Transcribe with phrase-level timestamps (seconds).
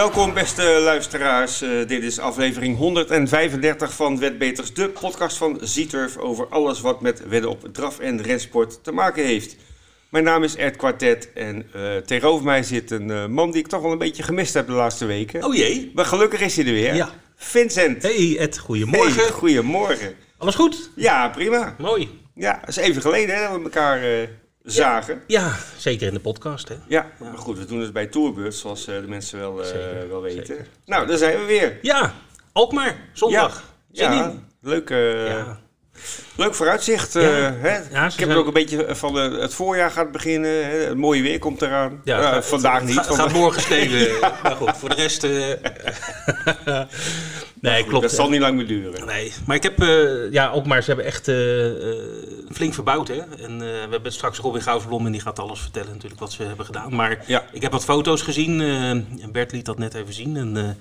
[0.00, 1.62] Welkom beste luisteraars.
[1.62, 7.28] Eh, dit is aflevering 135 van Wetbeters, de podcast van Zieturf over alles wat met
[7.28, 9.56] wedden op draf- en rensport te maken heeft.
[10.08, 13.66] Mijn naam is Ed Quartet en eh, tegenover mij zit een eh, man die ik
[13.66, 15.44] toch wel een beetje gemist heb de laatste weken.
[15.44, 15.90] Oh jee.
[15.94, 16.94] Maar gelukkig is hij er weer.
[16.94, 17.10] Ja.
[17.36, 18.02] Vincent.
[18.02, 19.22] Hey Ed, goedemorgen.
[19.22, 20.14] Hey, goedemorgen.
[20.38, 20.90] Alles goed?
[20.96, 21.74] Ja, prima.
[21.78, 22.08] Mooi.
[22.34, 24.28] Ja, het is even geleden hè, dat we elkaar
[24.62, 25.22] zagen.
[25.26, 26.74] Ja, zeker in de podcast hè.
[26.88, 30.08] Ja, maar goed, we doen het bij Tourbus, zoals eh, de mensen wel, eh, Zeker,
[30.08, 30.46] wel weten.
[30.46, 30.66] zeker.
[30.86, 31.78] Nou, daar zijn we weer.
[31.82, 32.14] Ja,
[32.52, 33.74] Alkmaar, zondag.
[33.92, 34.44] Zin ja, in.
[34.60, 35.59] leuk, Ja.
[36.36, 37.16] Leuk vooruitzicht.
[37.16, 37.54] eh, Ja.
[37.60, 37.70] hè?
[37.70, 40.50] Ja, ze ik heb zijn- het ook een beetje van de, het voorjaar gaat beginnen.
[40.64, 40.76] Hè?
[40.78, 42.00] Het mooie weer komt eraan.
[42.04, 42.96] Ja, het gaat- vandaag het niet.
[42.96, 44.18] Gaat, vandaag- gaat morgen sneeuwen.
[44.42, 45.24] Maar goed, voor de rest...
[45.24, 45.30] eh,
[47.60, 48.02] nee, klopt.
[48.02, 49.06] Dat zal niet lang meer duren.
[49.06, 51.96] Nee, maar ik heb, eh ja, ook maar ze hebben echt eh, eh,
[52.52, 53.18] flink verbouwd, hè.
[53.18, 56.42] En eh, we hebben straks Robin Gouwsblom en die gaat alles vertellen natuurlijk wat ze
[56.42, 56.94] hebben gedaan.
[56.94, 57.44] Maar Ja.
[57.52, 60.62] ik heb wat foto's gezien, eh, en Bert liet dat net even zien en eh,
[60.64, 60.76] het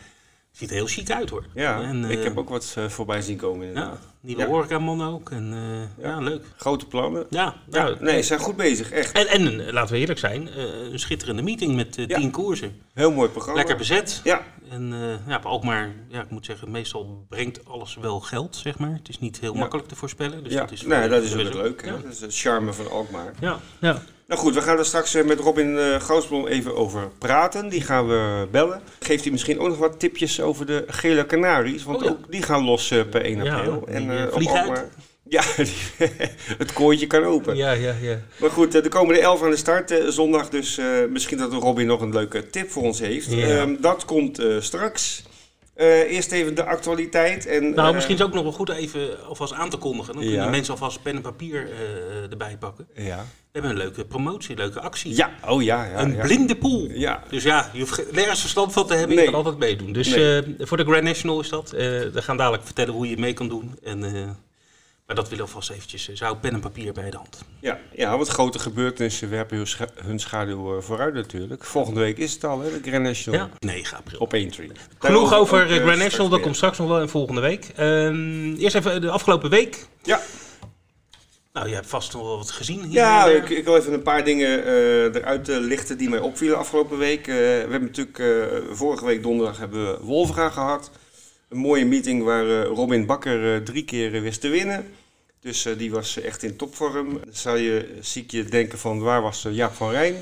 [0.52, 1.45] ziet er heel chic uit hoor.
[1.53, 4.08] Ja, en, eh, ik heb ook wat eh, voorbij zien komen ja, inderdaad.
[4.22, 4.47] nieuwe Ja.
[4.47, 5.53] horecaman ook en
[5.97, 6.19] eh, ja.
[6.19, 6.45] leuk.
[6.58, 7.25] Grote plannen.
[7.30, 9.11] Ja, nou, nee, ze zijn goed bezig, echt.
[9.11, 12.17] En, en eh, laten we eerlijk zijn, eh, een schitterende meeting met eh, Ja.
[12.17, 12.81] tien koersen.
[12.94, 13.58] Heel mooi programma.
[13.59, 14.22] Lekker bezet.
[14.23, 18.55] Ja, En eh ja, ook maar, ja, ik moet zeggen, meestal brengt alles wel geld,
[18.55, 18.94] zeg maar.
[18.94, 20.44] Het is niet heel makkelijk te voorspellen.
[20.44, 20.59] Dus ja.
[20.59, 21.86] dat is, nee, dat is ook leuke.
[21.86, 21.92] hè.
[21.92, 21.97] Ja.
[22.02, 23.33] Dat is het charme van Alkmaar.
[23.39, 24.02] Ja, ja.
[24.30, 25.99] Nou goed, we gaan er straks eh, met Robin uh,
[26.47, 27.69] even over praten.
[27.69, 28.81] Die gaan we bellen.
[28.99, 31.83] Geeft hij misschien ook nog wat tipjes over de gele kanaries.
[31.83, 32.09] Want Oh ja.
[32.09, 33.88] ook die gaan los eh, per 1 Ja, april.
[33.88, 34.67] en, op vliegen uit.
[34.67, 34.89] Alkmaar-
[35.30, 35.41] Ja,
[36.58, 37.55] het kooitje kan open.
[37.55, 38.19] ja, ja, ja.
[38.39, 38.89] Maar goed, de
[39.21, 40.49] 11 aan de start zondag.
[40.49, 43.31] Dus misschien dat Robin nog een leuke tip voor ons heeft.
[43.31, 43.47] Ja.
[43.47, 45.23] Ehm, dat komt straks.
[45.80, 47.45] Eh, eerst even de actualiteit.
[47.45, 50.13] En, Nou, eh, misschien is het ook nog wel goed even alvast aan te kondigen.
[50.13, 50.30] Dan Ja.
[50.30, 52.88] kunnen mensen alvast pen en papier eh, erbij pakken.
[52.95, 53.17] Ja.
[53.17, 53.23] We
[53.59, 55.15] hebben een leuke promotie, een leuke actie.
[55.15, 55.83] ja, oh ja.
[55.86, 56.21] ja een ja.
[56.21, 56.87] blinde pool.
[56.93, 59.15] Ja, Dus ja, je hoeft ge- nergens verstand van te hebben.
[59.15, 59.26] Nee.
[59.26, 59.93] Je kan altijd meedoen.
[59.93, 60.55] Dus Nee.
[60.59, 61.70] voor de Grand National is dat.
[61.70, 63.80] We gaan dadelijk vertellen hoe je mee kan doen.
[63.83, 64.03] En,
[65.09, 66.09] maar dat willen we alvast eventjes.
[66.09, 67.42] eh, Ze houden pen en papier bij de hand.
[67.59, 71.64] ja, ja, wat grote gebeurtenissen werpen hun, scha- hun schaduw eh, vooruit natuurlijk.
[71.65, 73.39] Volgende week is het al, hè, de Grand National.
[73.39, 74.20] Ja, 9 april.
[74.20, 74.71] Op 1 tree.
[74.99, 77.71] Genoeg over ook, eh, Grand National, dat komt straks nog wel in volgende week.
[77.75, 79.86] Ehm, eerst even de afgelopen week.
[80.03, 80.21] Ja,
[81.53, 82.93] Nou, je hebt vast nog wel wat gezien hier.
[82.93, 86.97] ja ik, ik wil even een paar dingen eh, eruit lichten die mij opvielen afgelopen
[86.97, 87.27] week.
[87.27, 90.91] Eh, we hebben natuurlijk eh, vorige week donderdag hebben we Wolfga gehad.
[91.49, 94.86] Een mooie meeting waar eh, Robin Bakker eh, drie keer eh, wist te winnen.
[95.39, 97.14] Dus die was echt in topvorm.
[97.14, 100.15] Dan zou je, zie ik je denken van waar was Jaap van Rijn?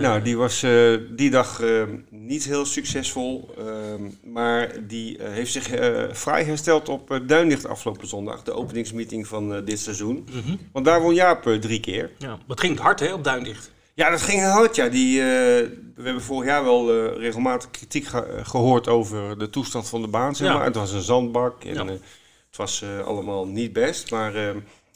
[0.00, 0.60] Nou, die was
[1.10, 1.62] die dag
[2.08, 5.66] niet heel succesvol, ehm, maar die heeft zich
[6.12, 10.28] vrij hersteld op Duinlicht afgelopen zondag, de openingsmeeting van dit seizoen.
[10.30, 10.56] mhm.
[10.72, 12.10] Want daar won Jaap drie keer.
[12.18, 12.38] ja.
[12.46, 13.70] Wat ging het hard hè, op Duindicht?
[13.94, 14.88] Ja, dat ging hard, ja.
[14.88, 15.26] Die, eh,
[15.94, 20.08] we hebben vorig jaar wel eh, regelmatig kritiek ge- gehoord over de toestand van de
[20.08, 20.54] baan, zeg Ja.
[20.54, 20.64] maar.
[20.64, 21.80] Het was een zandbak en Ja.
[21.80, 24.32] eh, het was eh, allemaal niet best, maar...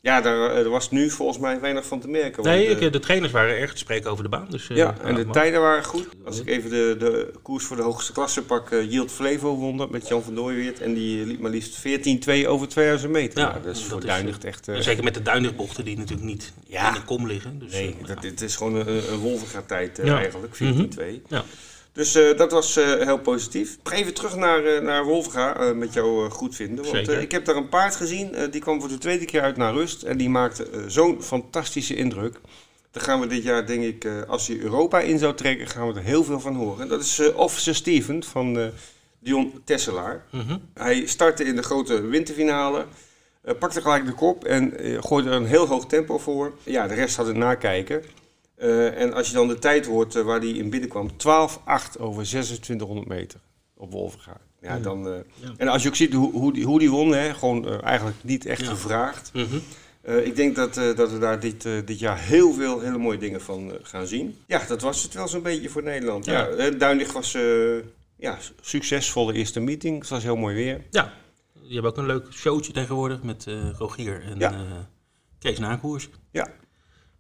[0.03, 2.43] eh, ja, daar, eh, er was nu volgens mij weinig van te merken.
[2.45, 4.47] Nee, eh, ik, de trainers waren erg te spreken over de baan.
[4.51, 6.09] Dus, eh, Ja, en de tijden waren goed.
[6.25, 9.77] Als ik even de, de koers voor de hoogste klasse pak, eh Yield Flevo won
[9.77, 10.81] dat met Jan van Dooiweert.
[10.81, 13.39] En die liep maar liefst 14-2 over 2000 meter.
[13.41, 14.69] Ja, Ja, dat is dat voor is, Duinlicht echt...
[14.69, 16.89] eh, Zeker met de Duindichtbochten die natuurlijk niet Ja.
[16.89, 17.59] in de kom liggen.
[17.59, 19.21] Dus, nee, eh, dat, dit is gewoon een, een
[19.69, 20.17] eh, Ja.
[20.19, 21.23] eigenlijk, 14-2.
[21.29, 21.45] ja.
[21.97, 23.77] Dus eh, dat was eh, heel positief.
[23.83, 26.85] Nog even terug naar, eh naar Wolfga, met jou eh, goed vinden.
[26.85, 29.73] Want ik heb daar een paard gezien, die kwam voor de tweede keer uit naar
[29.73, 30.03] rust.
[30.03, 32.41] En die maakte zo'n fantastische indruk.
[32.91, 35.95] Daar gaan we dit jaar, denk ik, als hij Europa in zou trekken, gaan we
[35.95, 36.89] er heel veel van horen.
[36.89, 38.71] Dat is Officer Steven van
[39.19, 40.25] Dion Tesselaar.
[40.31, 40.59] Mhm.
[40.75, 42.85] Hij startte in de grote winterfinale.
[43.59, 46.53] pakte gelijk de kop en gooide er een heel hoog tempo voor.
[46.63, 48.03] Ja, de rest had het nakijken.
[48.57, 52.23] Eh, en als je dan de tijd hoort eh, waar hij in binnenkwam, 12-8 over
[52.25, 53.41] 2600 meter
[53.75, 54.37] op Wolvenga.
[54.61, 54.81] Ja, Ja.
[54.81, 55.53] dan, eh, Ja.
[55.57, 58.47] En als je ook ziet hoe, hoe, die, hoe die won, hè, gewoon eigenlijk niet
[58.47, 58.67] echt Ja.
[58.67, 59.31] gevraagd.
[59.33, 59.57] Mhm.
[60.25, 63.73] Ik denk dat, dat we daar dit, dit jaar heel veel hele mooie dingen van
[63.83, 64.37] gaan zien.
[64.47, 66.25] Ja, dat was het wel zo'n beetje voor Nederland.
[66.25, 66.49] Ja.
[66.57, 66.71] Ja.
[66.71, 67.33] Duinlicht was
[68.17, 69.99] ja, succesvolle eerste meeting.
[69.99, 70.85] Het was heel mooi weer.
[70.91, 71.13] Ja,
[71.63, 73.47] je hebt ook een leuk showtje tegenwoordig met
[73.79, 74.39] Rogier en
[75.39, 76.09] Kees na koers.
[76.31, 76.49] Ja.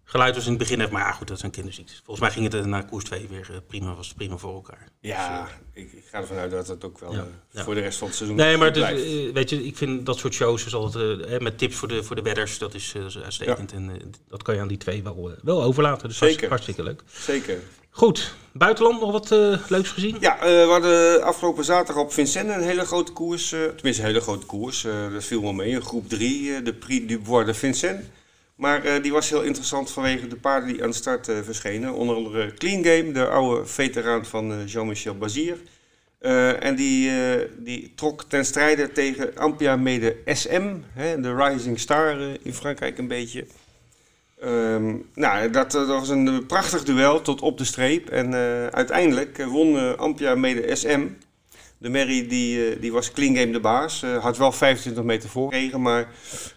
[0.08, 2.02] Geluid was in het begin even, maar ja, goed, dat zijn kinderziektes.
[2.04, 4.88] Volgens mij ging het na koers 2 weer eh, prima, was prima voor elkaar.
[5.00, 7.64] Ja, ik, ik ga ervan uit dat het ook wel Ja, eh, ja.
[7.64, 10.18] voor de rest van het seizoen Nee, maar het eh, weet je, ik vind dat
[10.18, 13.02] soort shows is altijd eh, met tips voor de, voor de wedders, dat is, eh,
[13.02, 13.72] dat is uitstekend.
[13.72, 13.96] En eh,
[14.28, 16.08] dat kan je aan die twee wel, eh, wel overlaten.
[16.08, 16.48] Dus Zeker.
[16.48, 17.02] hartstikke, leuk.
[17.12, 17.58] Zeker.
[17.90, 20.16] Goed, buitenland nog wat eh, leuks gezien?
[20.20, 23.52] Ja, eh, we hadden afgelopen zaterdag op Vincennes een hele grote koers.
[23.52, 24.84] eh, tenminste, een hele grote koers.
[24.84, 25.74] eh, dat viel wel mee.
[25.74, 28.04] Een groep 3, de Prix du Bois de Vincennes.
[28.56, 31.94] Maar eh, die was heel interessant vanwege de paarden die aan de start eh, verschenen.
[31.94, 35.58] Onder andere Clean Game, de oude veteraan van eh, Jean-Michel Bazier.
[36.18, 37.10] Eh, en die,
[37.58, 43.08] die trok ten strijde tegen Ampia Mede SM, hè, de Rising Star in Frankrijk een
[43.08, 43.46] beetje.
[44.40, 48.08] Ehm, nou, dat, dat was een prachtig duel tot op de streep.
[48.08, 48.34] En
[48.72, 51.06] uiteindelijk won Ampia Mede SM.
[51.78, 54.02] De Merry die, die was clean game de baas.
[54.02, 56.08] had wel 25 meter voorgekregen, maar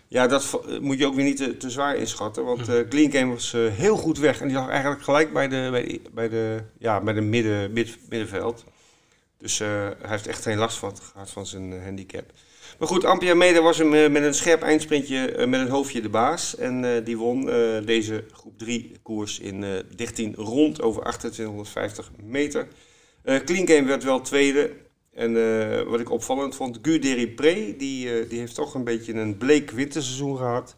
[0.08, 2.46] ja, dat moet je ook weer niet te, te zwaar inschatten.
[2.46, 4.42] Want uh, clean game was heel goed weg.
[4.42, 7.74] En die lag eigenlijk gelijk bij de, bij de, bij de, ja, bij de midden,
[8.10, 8.64] middenveld.
[9.38, 12.32] Dus uh, hij heeft echt geen last van gehad van zijn handicap.
[12.80, 16.56] Maar goed, Ampia Mede was hem met een scherp eindsprintje met een hoofdje de baas.
[16.56, 17.46] En die won
[17.86, 22.68] deze groep 3 koers in 13 rond over 2850 meter.
[23.24, 24.72] Clean Game werd wel tweede.
[25.20, 25.34] En
[25.90, 30.38] wat ik opvallend vond, Guderi Pre, die, die heeft toch een beetje een bleek winterseizoen
[30.38, 30.76] gehad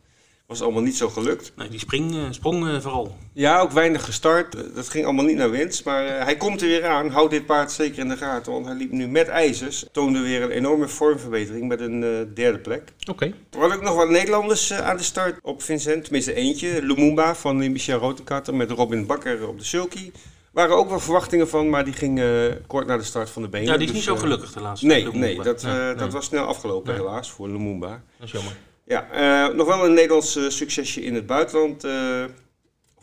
[0.51, 1.51] was allemaal niet zo gelukt.
[1.55, 3.15] Nee, die spring, uh, sprong vooral.
[3.33, 4.55] Ja, ook weinig gestart.
[4.55, 5.85] Eh, dat ging allemaal niet naar winst.
[5.85, 7.09] Maar hij komt er weer aan.
[7.09, 8.51] Houd dit paard zeker in de gaten.
[8.51, 9.85] Want hij liep nu met ijzers.
[9.91, 11.99] Toonde weer een enorme vormverbetering met een
[12.33, 12.93] derde plek.
[12.99, 13.11] Oké.
[13.11, 13.33] Okay.
[13.51, 16.03] Er waren ook nog wat Nederlanders aan de start op Vincent.
[16.03, 16.85] Tenminste eentje.
[16.85, 20.11] Lumumba van Michel Rotenkatter met Robin Bakker op de sulky.
[20.51, 22.23] Waren ook wel verwachtingen van, maar die ging
[22.67, 23.67] kort na de start van de benen.
[23.67, 24.85] Ja, die is niet dus, zo gelukkig de laatste.
[24.85, 25.61] Nee, nee dat,
[25.97, 28.03] dat was snel afgelopen helaas voor Lumumba.
[28.17, 28.57] Dat is jammer.
[28.83, 31.83] Ja, nog wel een Nederlands succesje in het buitenland.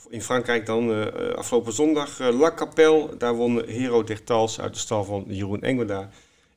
[0.09, 1.13] In Frankrijk dan.
[1.37, 3.17] afgelopen zondag La Capelle.
[3.19, 6.09] Daar won Hero Dertals uit de stal van Jeroen Engweda.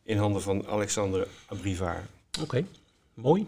[0.03, 2.05] In handen van Alexandre Abrivard.
[2.41, 2.65] Oké,
[3.13, 3.47] mooi.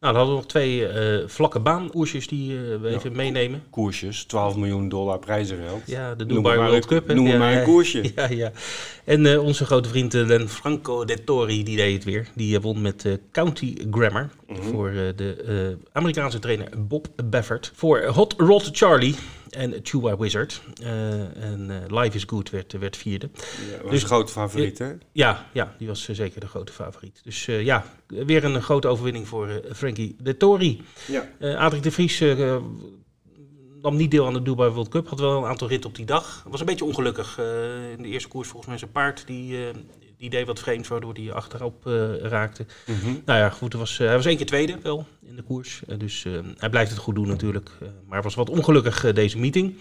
[0.00, 3.62] Nou, dan hadden we nog twee uh, vlakke baankoersjes die uh, we even meenemen.
[3.70, 5.82] Koersjes, 12 miljoen dollar prijzengeld.
[5.86, 7.14] Ja, de Dubai World Cup.
[7.14, 8.02] Noem maar een koersje.
[8.14, 8.52] Ja, ja.
[9.04, 12.28] En uh, onze grote vriend Len Franco de Tori, die deed het weer.
[12.34, 14.70] Die won met County Grammar mm -hmm.
[14.70, 17.72] voor de Amerikaanse trainer Bob Baffert.
[17.74, 19.14] Voor Hot Rod Charlie
[19.50, 20.62] en Chewa Wizard.
[20.82, 23.30] en Life is Good werd, werd vierde.
[23.70, 24.92] Ja, was dus, een grote favoriet, hè?
[25.12, 27.20] Ja, ja, die was zeker de grote favoriet.
[27.24, 30.82] Dus ja, weer een grote overwinning voor Frankie de Tori.
[31.06, 31.56] Ja.
[31.56, 32.20] Adrik de Vries
[33.82, 35.08] nam niet deel aan de Dubai World Cup.
[35.08, 36.44] Had wel een aantal ritten op die dag.
[36.48, 37.38] Was een beetje ongelukkig.
[37.38, 39.26] Uh, in de eerste koers volgens mij zijn paard.
[39.26, 39.56] Die,
[40.18, 41.84] die deed wat vreemd, waardoor hij achterop
[42.22, 42.66] raakte.
[42.86, 43.22] Mm -hmm.
[43.24, 43.72] Nou ja, goed.
[43.72, 45.82] Was, hij was één keer tweede wel in de koers.
[45.98, 46.26] dus
[46.56, 47.70] hij blijft het goed doen natuurlijk.
[48.06, 49.76] maar was wat ongelukkig deze meeting.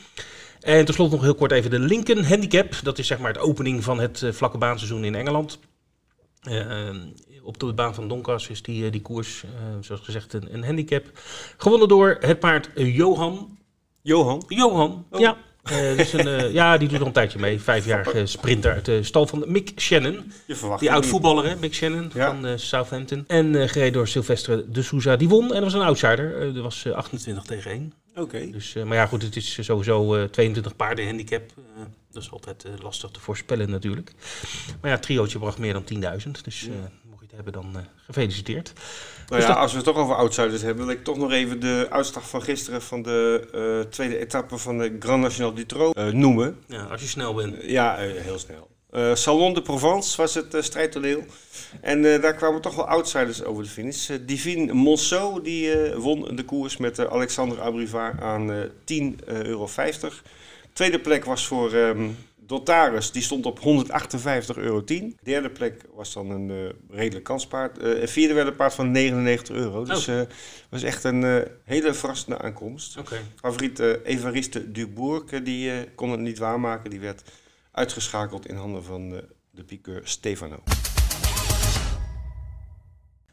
[0.59, 2.79] En tenslotte nog heel kort even de Lincoln Handicap.
[2.83, 5.59] Dat is zeg maar de opening van het vlakke baanseizoen in Engeland.
[6.49, 6.89] Uh,
[7.43, 9.49] op de baan van Donkas is die, eh, die koers, uh,
[9.81, 11.05] zoals gezegd, een, een, handicap.
[11.57, 13.57] Gewonnen door het paard Johan.
[14.01, 14.43] Johan?
[14.47, 15.19] Johan, oh.
[15.19, 15.37] ja.
[15.71, 17.61] Uh, dus een, ja, die doet al een tijdje mee.
[17.61, 20.31] Vijfjarige sprinter uit de stal van Mick Shannon.
[20.79, 23.23] die oud voetballer, hè, Mick Shannon van Southampton.
[23.27, 25.15] En gereden door Sylvestre de Souza.
[25.15, 26.53] Die won en dat was een outsider.
[26.53, 27.93] dat was 28 tegen 1.
[28.15, 28.49] Oké.
[28.51, 31.51] Dus, maar ja, goed, het is sowieso 22 paarden handicap.
[32.11, 34.11] dat is altijd lastig te voorspellen natuurlijk.
[34.81, 35.83] Maar ja, triootje bracht meer dan
[36.25, 36.31] 10.000.
[36.43, 36.69] Dus
[37.37, 38.73] hebben, dan uh, gefeliciteerd.
[39.27, 41.59] Nou dus ja, als we het toch over outsiders hebben, wil ik toch nog even
[41.59, 43.47] de uitslag van gisteren van de
[43.83, 46.57] uh, tweede etappe van de Grand National du Trot uh, noemen.
[46.67, 47.55] Ja, als je snel bent.
[47.63, 48.75] ja, heel snel.
[49.13, 51.23] Salon de Provence was het strijdtoneel.
[51.81, 54.09] En daar kwamen toch wel outsiders over de finish.
[54.21, 59.69] Divine Monceau die won de koers met Alexander Abrivard aan 10,50 euro.
[60.73, 62.17] Tweede plek was voor um,
[62.47, 63.63] Dotaris die stond op 158,10
[64.55, 64.83] euro.
[65.23, 67.83] Derde plek was dan een uh, redelijk kanspaard.
[67.83, 69.83] Uh, vierde werd een paard van 99 euro.
[69.83, 70.21] Dus uh,
[70.69, 72.97] was echt een hele verrassende aankomst.
[72.97, 73.19] Okay.
[73.35, 76.89] Favoriet Evariste Dubourg, die kon het niet waarmaken.
[76.89, 77.21] Die werd
[77.71, 79.09] uitgeschakeld in handen van
[79.51, 80.63] de piqueur Stefano.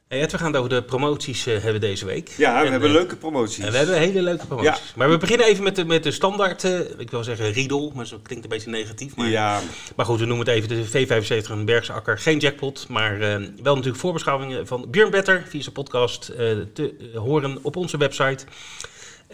[0.09, 2.29] Hey we gaan het over de promoties uh, hebben deze week.
[2.37, 3.65] Ja, we hebben uh, leuke promoties.
[3.65, 4.71] En we hebben hele leuke promoties.
[4.71, 4.97] Ja.
[4.97, 8.09] Maar we beginnen even met de, met de standaard, uh, ik wil zeggen riedel, maar
[8.09, 9.17] dat klinkt een beetje negatief.
[9.17, 9.61] Maar, ja.
[9.97, 12.19] maar goed, we noemen het even de V75 en Bergsakker.
[12.19, 16.25] Geen jackpot, maar wel natuurlijk voorbeschouwingen van Björn Better via zijn podcast
[16.73, 18.45] te horen op onze website.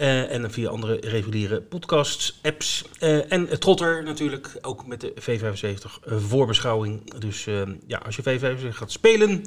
[0.00, 2.84] Uh, en via andere reguliere podcasts, apps.
[3.00, 7.14] Uh, en Trotter natuurlijk, ook met de V75 voorbeschouwing.
[7.18, 9.44] Dus uh, ja, als je V75 gaat spelen,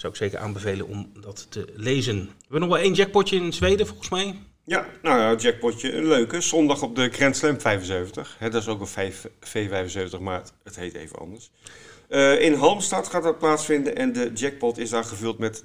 [0.00, 2.16] zou ik zeker aanbevelen om dat te lezen.
[2.16, 4.34] We hebben nog wel één jackpotje in Zweden, volgens mij.
[4.64, 6.40] Ja, nou ja, jackpotje, een leuke.
[6.40, 8.36] Zondag op de Grand Slam 75.
[8.40, 11.50] dat is ook een V75, maar het heet even anders.
[12.08, 15.62] Uh, in Halmstad gaat dat plaatsvinden en de jackpot is daar gevuld met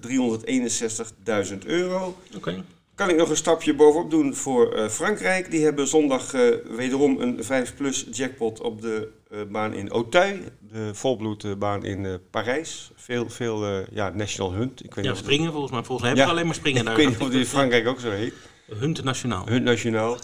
[1.51, 2.17] 361.000 euro.
[2.35, 2.63] Oké.
[2.95, 5.51] Kan ik nog een stapje bovenop doen voor uh, Frankrijk.
[5.51, 9.09] Die hebben zondag uh, wederom een 5 plus jackpot op de
[9.51, 10.37] baan in Auteuil.
[10.59, 12.91] De volbloedbaan in Parijs.
[12.95, 14.83] Veel, veel ja, National Hunt.
[14.85, 15.83] Ik weet ja, springen volgens mij.
[15.83, 16.87] Volgens mij hebben ja, alleen maar springen.
[16.87, 18.33] Ik weet niet of die in Frankrijk ook zo heet.
[18.79, 19.45] Hunt Nationaal.
[19.47, 20.17] Hunt Nationaal.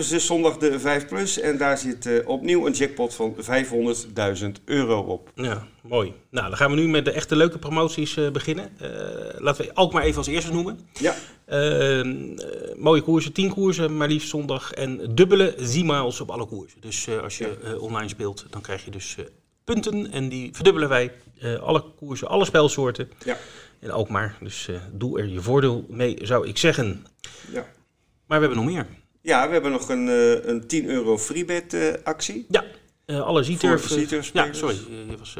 [0.00, 4.46] Is dus zondag de 5 Plus en daar zit uh, opnieuw een jackpot van 500.000
[4.64, 5.30] euro op.
[5.34, 6.12] Ja, mooi.
[6.30, 8.70] Nou, dan gaan we nu met de echte leuke promoties uh, beginnen.
[8.82, 8.88] Uh,
[9.38, 10.80] laten we ook maar even als eerste noemen.
[10.92, 11.14] Ja.
[12.76, 14.72] mooie koersen, 10 koersen, maar liefst zondag.
[14.72, 16.80] En dubbele Z-miles op alle koersen.
[16.80, 19.16] Dus als je online speelt, dan krijg je dus
[19.64, 20.12] punten.
[20.12, 21.12] En die verdubbelen wij.
[21.60, 23.10] alle koersen, alle spelsoorten.
[23.24, 23.36] Ja.
[23.80, 24.36] En ook maar.
[24.40, 27.06] Dus doe er je voordeel mee, zou ik zeggen.
[27.52, 27.66] Ja.
[28.26, 28.86] Maar we hebben nog meer.
[29.22, 32.46] Ja, we hebben nog een, uh, een 10 euro freebet uh, actie.
[32.48, 32.64] Ja,
[33.06, 34.32] uh, alle Z-Turf.
[34.32, 34.76] ja, sorry.
[35.08, 35.36] Je was,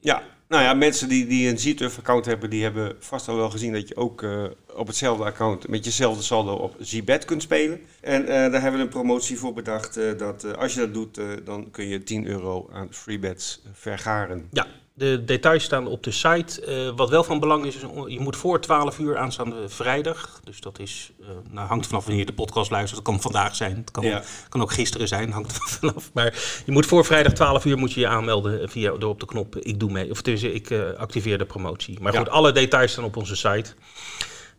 [0.00, 3.50] ja, nou ja, mensen die, die een Z-Turf account hebben, die hebben vast al wel
[3.50, 4.26] gezien dat je ook
[4.74, 7.80] op hetzelfde account met jezelfde saldo op Z-Bet kunt spelen.
[8.00, 11.88] En daar hebben we een promotie voor bedacht dat als je dat doet, dan kun
[11.88, 14.48] je 10 euro aan freebets vergaren.
[14.50, 16.66] Ja, de details staan op de site.
[16.68, 20.40] Uh, wat wel van belang is, is, je moet voor 12 uur aanstaande vrijdag.
[20.44, 23.04] Dus dat is, uh, nou hangt vanaf wanneer je de podcast luistert.
[23.04, 24.22] Dat kan vandaag zijn, het kan, ja.
[24.48, 26.10] kan ook gisteren zijn, hangt vanaf.
[26.12, 29.26] Maar je moet voor vrijdag 12 uur moet je je aanmelden via, door op de
[29.26, 30.10] knop ik doe mee.
[30.10, 32.00] Of dus ik uh, activeer de promotie.
[32.00, 33.74] Maar goed, alle details staan op onze site.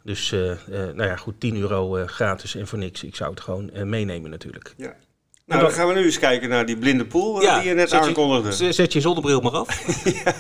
[0.03, 0.31] Dus
[0.69, 3.03] nou ja, goed, 10 euro gratis en voor niks.
[3.03, 4.73] Ik zou het gewoon meenemen natuurlijk.
[4.77, 4.95] Ja.
[5.45, 7.93] Nou, dan gaan we nu eens kijken naar die blinde pool ja, die je net
[7.93, 8.65] aankondigde.
[8.65, 9.85] Je, zet je zonnebril maar af.
[10.23, 10.33] ja.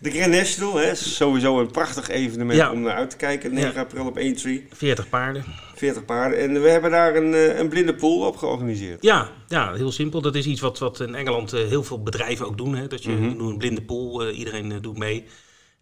[0.00, 2.72] De Grand National hè, is sowieso een prachtig evenement ja.
[2.72, 3.54] om naar uit te kijken.
[3.54, 4.66] 9 april op Aintree.
[4.72, 5.44] 40 paarden.
[5.74, 6.38] 40 paarden.
[6.38, 9.02] En we hebben daar een, een blinde pool op georganiseerd.
[9.02, 10.20] Ja, ja, heel simpel.
[10.20, 12.74] Dat is iets wat, wat in Engeland heel veel bedrijven ook doen.
[12.74, 12.86] Hè?
[12.86, 13.48] Dat je mm -hmm.
[13.48, 15.26] een blinde pool, iedereen doet mee.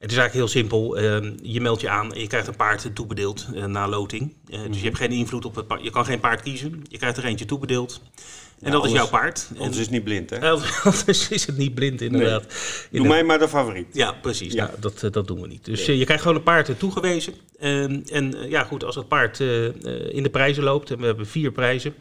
[0.01, 0.99] Het is eigenlijk heel simpel.
[0.99, 4.23] Uh, je meldt je aan en je krijgt een paard toebedeeld uh, na loting.
[4.23, 4.73] Uh, mm -hmm.
[4.73, 5.83] Dus je hebt geen invloed op het paard.
[5.83, 6.83] Je kan geen paard kiezen.
[6.89, 8.01] Je krijgt er eentje toebedeeld.
[8.03, 8.11] En
[8.59, 9.49] ja, dat anders, is jouw paard.
[9.59, 10.51] Anders is het niet blind, hè?
[10.51, 12.47] Anders is het niet blind, inderdaad.
[12.91, 13.01] Nee.
[13.01, 13.87] Doe mij maar de favoriet.
[13.93, 14.53] Ja, precies.
[14.53, 14.67] Ja.
[14.67, 15.65] Nou, dat, dat doen we niet.
[15.65, 15.99] Dus nee.
[15.99, 17.35] je krijgt gewoon een paard toegewezen.
[17.59, 21.95] en ja, goed, als het paard in de prijzen loopt, en we hebben vier prijzen...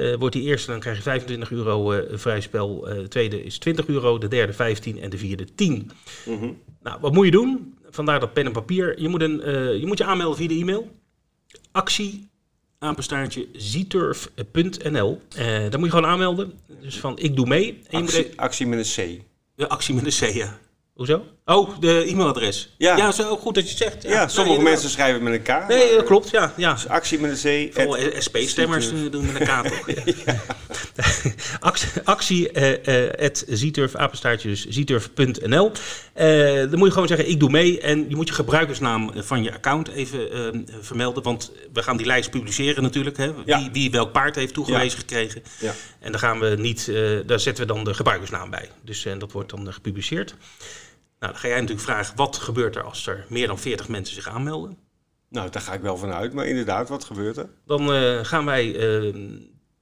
[0.00, 2.88] Uh, wordt die eerste, dan krijg je 25 euro uh, vrij spel.
[2.88, 5.90] Uh, de tweede is 20 euro, de derde 15 en de vierde 10.
[6.26, 6.58] Mm -hmm.
[6.82, 7.78] Nou, wat moet je doen?
[7.90, 9.00] Vandaar dat pen en papier.
[9.00, 9.40] Je moet, een,
[9.80, 10.90] je moet je aanmelden via de e-mail.
[11.72, 12.28] Actie,
[12.78, 15.22] apenstaartje, zturf.nl.
[15.70, 16.52] dan moet je gewoon aanmelden.
[16.80, 17.80] Dus van, ik doe mee.
[17.88, 18.36] En actie, moet...
[18.36, 19.20] actie met een C.
[19.54, 20.58] Ja, actie met een C, ja.
[20.92, 21.24] Hoezo?
[21.50, 22.68] Oh, de e-mailadres.
[22.76, 22.96] Ja.
[22.96, 24.02] ja, zo goed dat je het zegt.
[24.02, 25.68] Ja, ja sommige nee, mensen schrijven met een K.
[25.68, 26.52] Nee, dat klopt, ja.
[26.56, 26.72] ja.
[26.72, 27.74] Dus actie met een C.
[27.74, 29.90] Vooral SP-stemmers doen met een K toch?
[30.26, 30.40] ja.
[32.04, 35.66] actie, uh, at zieturf, apenstaartje dus zieturf.nl.
[35.66, 37.80] Uh, dan moet je gewoon zeggen, ik doe mee.
[37.80, 41.22] En je moet je gebruikersnaam van je account even uh, vermelden.
[41.22, 43.16] Want we gaan die lijst publiceren natuurlijk.
[43.16, 43.34] Hè?
[43.34, 43.68] Wie, ja.
[43.72, 45.42] wie welk paard heeft toegewezen gekregen.
[45.58, 45.74] Ja.
[46.00, 46.92] En daar, gaan we niet,
[47.26, 48.68] daar zetten we dan de gebruikersnaam bij.
[48.84, 50.34] Dus dat wordt dan gepubliceerd.
[51.20, 54.14] Nou, dan ga jij natuurlijk vragen, wat gebeurt er als er meer dan 40 mensen
[54.14, 54.78] zich aanmelden?
[55.28, 57.48] Nou, daar ga ik wel vanuit, maar inderdaad, wat gebeurt er?
[57.66, 58.66] Dan uh, gaan wij
[59.02, 59.14] uh,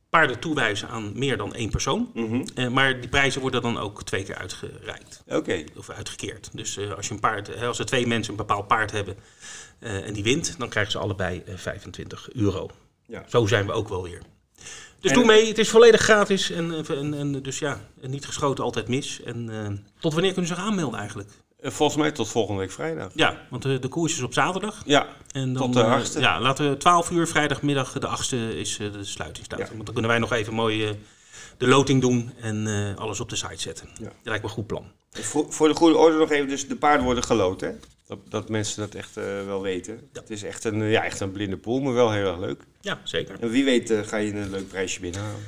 [0.09, 2.11] paarden toewijzen aan meer dan één persoon.
[2.15, 2.45] Mm -hmm.
[2.55, 5.23] uh, maar die prijzen worden dan ook twee keer uitgereikt.
[5.27, 5.37] Oké.
[5.37, 5.67] Okay.
[5.77, 6.51] Of uitgekeerd.
[6.53, 9.17] Dus als, je een paard, als er twee mensen een bepaald paard hebben
[9.79, 12.71] en die wint, dan krijgen ze allebei 25 euro.
[13.07, 13.25] Ja.
[13.29, 14.23] Zo zijn we ook wel weer.
[15.01, 18.65] Dus en, doe mee, het is volledig gratis en, en, en dus ja, niet geschoten
[18.65, 19.23] altijd mis.
[19.23, 19.67] En uh,
[19.99, 21.31] tot wanneer kunnen ze zich aanmelden eigenlijk?
[21.63, 23.11] Volgens mij tot volgende week vrijdag.
[23.15, 24.83] Ja, want de, de koers is op zaterdag.
[24.85, 26.17] Ja, en dan, tot de 8e.
[26.17, 29.67] Uh, ja, laten we 12 uur vrijdagmiddag, de 8e is de sluitingsdatum.
[29.67, 29.73] Ja.
[29.73, 30.99] Want dan kunnen wij nog even mooi
[31.57, 33.89] de loting doen en alles op de site zetten.
[33.99, 34.05] Ja.
[34.05, 34.85] Dat lijkt me een goed plan.
[35.11, 37.71] Voor, voor de goede orde nog even, dus de paarden worden geloot hè?
[38.09, 39.95] Dat, dat mensen dat echt uh, wel weten.
[40.13, 40.21] Ja.
[40.21, 42.63] Het is echt een, ja, echt een blinde pool, maar wel heel erg leuk.
[42.81, 43.37] Ja, zeker.
[43.41, 45.41] En wie weet uh, ga je een leuk prijsje binnenhalen.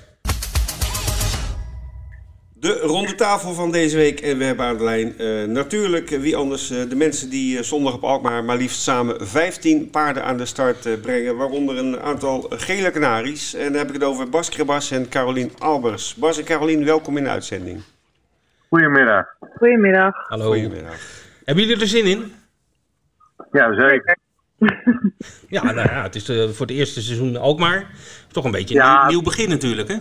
[2.52, 4.20] De ronde tafel van deze week.
[4.20, 8.04] En we hebben aan de lijn uh, natuurlijk, wie anders, de mensen die zondag op
[8.04, 11.36] Alkmaar maar liefst samen 15 paarden aan de start brengen.
[11.36, 13.54] Waaronder een aantal gele kanaries.
[13.54, 16.14] En dan heb ik het over Bas Krebas en Carolien Albers.
[16.14, 17.82] Bas en Carolien, welkom in de uitzending.
[18.68, 19.26] Goedemiddag.
[19.56, 20.28] Goedemiddag.
[20.28, 20.46] Hallo.
[20.46, 21.00] Goedemiddag.
[21.44, 22.38] Hebben jullie er zin in?
[23.52, 24.16] Ja, zeker.
[25.48, 27.90] ja, nou ja, het is uh, voor het eerste seizoen ook maar.
[28.28, 29.00] Toch een beetje een ja.
[29.00, 29.96] nieuw, nieuw, begin natuurlijk, hè?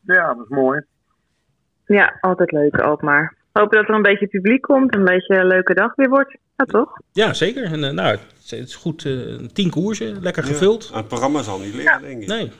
[0.00, 0.82] Ja, dat is mooi.
[1.86, 3.36] Ja, altijd leuk ook maar.
[3.52, 6.36] Hopen dat er een beetje publiek komt, een beetje een leuke dag weer wordt.
[6.56, 6.98] Ja, toch?
[7.12, 7.64] Ja, zeker.
[7.64, 9.04] En uh, nou, het is goed.
[9.04, 10.88] Uh, tien koersen, lekker gevuld.
[10.88, 12.06] Ja, het programma zal niet liggen, ja.
[12.06, 12.28] denk ik.
[12.28, 12.50] Nee.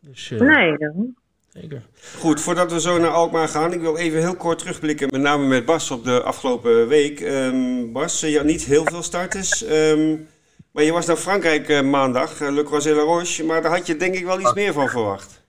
[0.00, 1.14] Dus, nee, dan.
[1.52, 1.82] Zeker.
[2.18, 5.46] Goed, voordat we zo naar Alkmaar gaan, ik wil even heel kort terugblikken, met name
[5.46, 7.20] met Bas op de afgelopen week.
[7.20, 10.28] Um, Bas, je had niet heel veel starters, um,
[10.72, 13.86] maar je was naar Frankrijk uh, maandag, uh, Le Croisé La Roche, maar daar had
[13.86, 15.44] je denk ik wel iets meer van verwacht.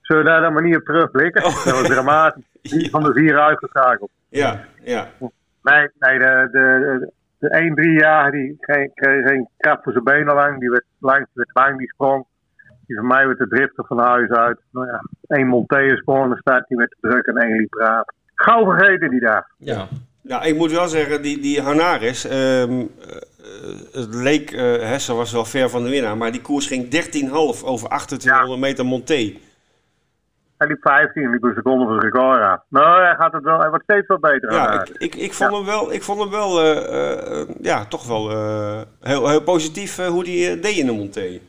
[0.00, 1.44] Zullen we daar dan maar niet op terugblikken?
[1.44, 1.64] Oh.
[1.64, 2.44] Dat was dramatisch.
[2.62, 2.88] ja.
[2.88, 4.10] van de vier uitgeschakeld.
[4.28, 5.08] Ja, ja.
[5.62, 10.60] Nee, nee de, de, de 1-3 jaar die kreeg geen kracht voor zijn benen lang,
[10.60, 12.26] die werd langs, werd lang, die sprong.
[12.86, 14.58] Die van mij werd de drifter van huis uit.
[14.70, 19.10] Nou ja, één Monteus dan staat hij met de druk en één liep Gauw vergeten
[19.10, 19.50] die daar.
[19.56, 19.88] Ja.
[20.26, 22.86] Ja, ik moet wel zeggen, die, die Hanaris, ehm, eh,
[23.92, 27.64] het leek, uh, Hesse was wel ver van de winnaar, maar die koers ging 13,5
[27.64, 29.32] over 2800 meter Monté.
[30.58, 32.62] Hij liep 15, liep een seconde voor Rigora.
[32.68, 34.52] Nou, hij gaat het wel, hij wordt steeds wel beter.
[34.52, 38.30] Ja, ik, ik, ik, vond hem wel, ik vond hem wel, uh, ja, toch wel
[39.00, 41.40] heel, heel positief hoe hij deed in de Monté.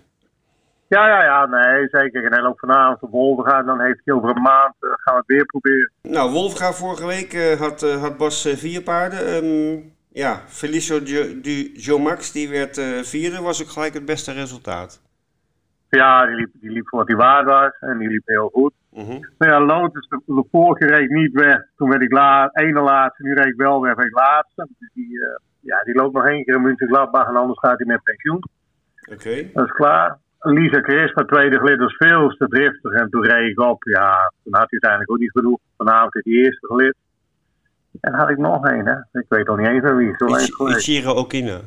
[0.89, 2.25] Ja, ja, ja, nee, zeker.
[2.25, 3.63] En hij loopt vanavond op Wolverga.
[3.63, 5.91] Dan heeft hij over een maand, uh, gaan we het weer proberen.
[6.01, 9.35] Nou, Wolverga vorige week uh, had, uh, had Bas vier paarden.
[9.35, 10.99] Um, ja, Felicio
[11.41, 15.01] du Joe Max, die werd vierde, was ook gelijk het beste resultaat.
[15.89, 18.73] Ja, die liep, die liep voor wat hij waard was en die liep heel goed.
[18.91, 19.19] -huh.
[19.37, 21.59] Maar ja, Lotus, de, de vorige reed niet weg.
[21.75, 24.67] Toen werd ik la ene laatste, nu reed ik wel weg, ik laatste.
[24.79, 25.19] Dus die,
[25.59, 28.43] ja, die loopt nog één keer in München Gladbach en anders gaat hij met pensioen.
[29.11, 29.13] Oké.
[29.13, 29.51] Okay.
[29.53, 30.17] Dat is klaar.
[30.53, 32.91] Lisa Christa, tweede gelid, was veel te driftig.
[32.91, 33.83] En toen reed ik op.
[33.83, 35.59] Ja, toen had hij uiteindelijk ook niet genoeg.
[35.77, 36.95] Vanavond is die eerste gelid.
[38.01, 39.19] En had ik nog één, hè.
[39.19, 40.13] Ik weet al niet eens wie.
[40.17, 40.87] Zo eens geweest.
[40.87, 41.59] Ichiro Okina.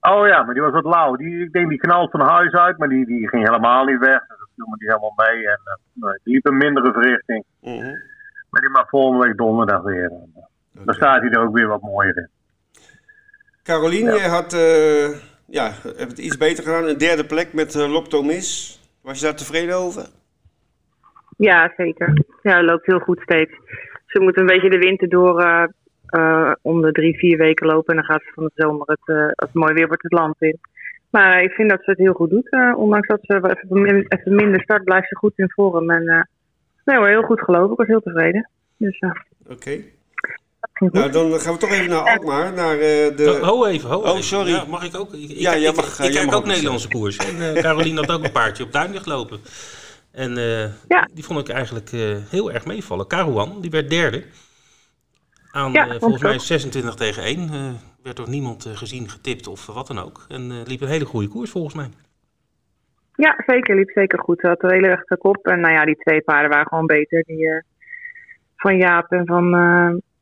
[0.00, 1.16] Oh ja, maar die was wat lauw.
[1.16, 4.18] Die, ik denk die knalt van huis uit, maar die, die ging helemaal niet weg.
[4.26, 5.48] Dus dat viel me die helemaal mee.
[5.48, 5.60] En
[6.00, 7.44] uh, die liep een mindere verrichting.
[7.60, 7.82] -huh.
[8.50, 10.10] Maar die mag volgende week donderdag weer.
[10.10, 10.84] Okay.
[10.84, 12.28] Dan staat hij er ook weer wat mooier in.
[13.62, 14.28] Caroline, ja.
[14.28, 14.52] had...
[14.54, 16.88] Uh ja, heb het iets beter gedaan.
[16.88, 18.80] Een derde plek met uh, Loptomis.
[19.02, 20.06] Was je daar tevreden over?
[21.36, 22.24] Ja, zeker.
[22.42, 23.52] Ja, loopt heel goed steeds.
[24.06, 25.64] Ze moet een beetje de winter door uh,
[26.10, 27.88] uh, om de drie, vier weken lopen.
[27.88, 30.34] En dan gaat ze van de zomer, het, als het mooi weer wordt, het land
[30.38, 30.58] in.
[31.10, 32.50] Maar ik vind dat ze het heel goed doet.
[32.76, 35.90] ondanks dat ze even, even minder start, blijft ze goed in vorm.
[35.90, 36.28] En
[36.84, 37.70] nee hoor, heel goed gelopen.
[37.70, 38.50] Ik was heel tevreden.
[38.76, 39.52] Dus, Oké.
[39.52, 39.95] Okay.
[40.78, 42.80] Nou, dan gaan we toch even naar Alkmaar, naar uh,
[43.16, 43.38] de...
[43.42, 44.50] Ho, ho even, ho Oh, sorry.
[44.50, 45.12] Ja, mag ik ook?
[45.12, 47.16] Ik, ja, ik, jij mag, ik, ik kijk mag ook Nederlandse koers.
[47.16, 49.40] En uh, Caroline had ook een paardje op Duinlicht lopen.
[50.12, 51.08] En uh, ja.
[51.14, 51.90] die vond ik eigenlijk
[52.30, 53.06] heel erg meevallen.
[53.06, 54.24] Caruan, die werd derde.
[55.50, 57.50] Aan ja, volgens mij 26 tegen 1.
[58.02, 60.24] werd door niemand gezien, getipt of wat dan ook.
[60.28, 61.88] En liep een hele goede koers volgens mij.
[63.14, 63.76] Ja, zeker.
[63.76, 64.40] Liep zeker goed.
[64.40, 65.46] Ze had een hele rechte kop.
[65.46, 67.22] En nou ja, die twee paarden waren gewoon beter.
[67.26, 67.62] Die
[68.56, 69.54] van Jaap en van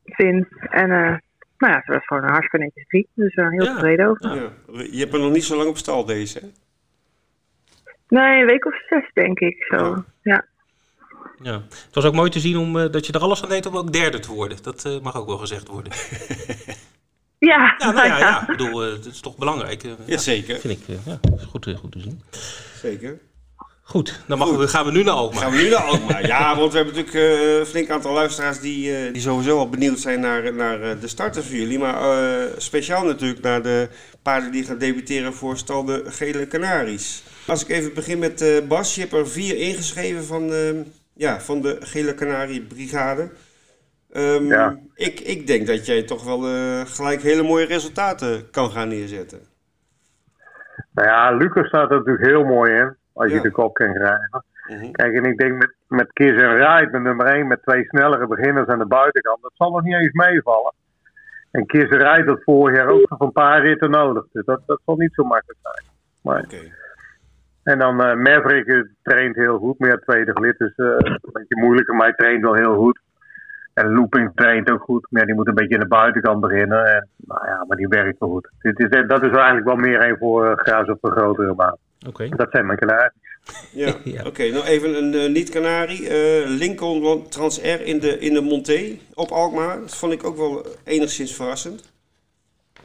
[0.05, 0.47] Finn.
[0.59, 1.17] En uh,
[1.57, 3.07] nou ja, ze was gewoon een hartstikke netjes drie.
[3.13, 3.73] Dus uh, heel ja.
[3.73, 4.35] tevreden over.
[4.35, 4.51] Ja.
[4.91, 6.47] Je hebt er nog niet zo lang op stal deze, hè?
[8.07, 9.75] Nee, een week of zes denk ik zo.
[9.75, 10.03] Ja.
[10.21, 10.45] ja.
[11.41, 11.53] ja.
[11.53, 13.77] Het was ook mooi te zien om, uh, dat je er alles aan deed om
[13.77, 14.57] ook derde te worden.
[14.63, 15.93] Dat uh, mag ook wel gezegd worden.
[17.51, 18.41] ja, ja, nou ja, ja.
[18.41, 19.83] Ik bedoel, het is toch belangrijk.
[20.05, 20.59] ja, zeker.
[20.59, 22.21] Vind ik, ja, is goed, goed te zien.
[22.75, 23.19] Zeker.
[23.87, 25.41] Goed, dan mogen we, gaan we nu naar Alkmaar.
[25.41, 26.27] Gaan we nu naar Alkmaar.
[26.27, 29.69] ja, want we hebben natuurlijk uh, een flink aantal luisteraars die, uh, die sowieso al
[29.69, 31.79] benieuwd zijn naar, naar uh, de starters voor jullie.
[31.79, 31.97] Maar
[32.57, 33.89] speciaal natuurlijk naar de
[34.21, 37.23] paarden die gaan debuteren voor stal de Gele Canaries.
[37.47, 40.51] Als ik even begin met Bas, je hebt er vier ingeschreven van,
[41.13, 43.29] ja, van de Gele Canarie Brigade.
[44.13, 44.77] Um, ja.
[44.95, 46.39] ik, ik denk dat jij toch wel
[46.85, 49.39] gelijk hele mooie resultaten kan gaan neerzetten.
[50.91, 53.03] Nou ja, Lucas staat er natuurlijk heel mooi in.
[53.15, 54.43] Als je de kop kan krijgen.
[54.67, 54.91] Mm -hmm.
[54.91, 58.27] Kijk, en ik denk met, met Kiss en Ride, met nummer 1, met twee snellere
[58.27, 60.73] beginners aan de buitenkant, dat zal nog niet eens meevallen.
[61.51, 64.25] En Kiss en Ride had vorig jaar ook nog een paar ritten nodig.
[64.31, 65.85] Dus dat, dat zal niet zo makkelijk zijn.
[66.21, 66.71] Maar, okay.
[67.63, 71.59] En dan uh, Maverick uh, traint heel goed, ja, tweede gelid is uh, een beetje
[71.59, 72.99] moeilijker, maar hij traint wel heel goed.
[73.73, 76.85] En Looping traint ook goed, maar ja, die moet een beetje aan de buitenkant beginnen.
[76.85, 78.49] En, nou ja, maar die werkt wel goed.
[78.59, 81.77] Dit is, dat is eigenlijk wel meer een voor uh, Graas op een grotere baan.
[82.07, 82.29] Okay.
[82.29, 83.11] Dat zijn mijn kanaries.
[83.71, 84.19] Ja, ja.
[84.19, 84.27] oké.
[84.27, 86.01] Okay, nou even een uh, niet-kanarie.
[86.01, 89.79] Uh, Lincoln Trans R in de, in de Monté op Alkmaar.
[89.79, 91.93] Dat vond ik ook wel enigszins verrassend.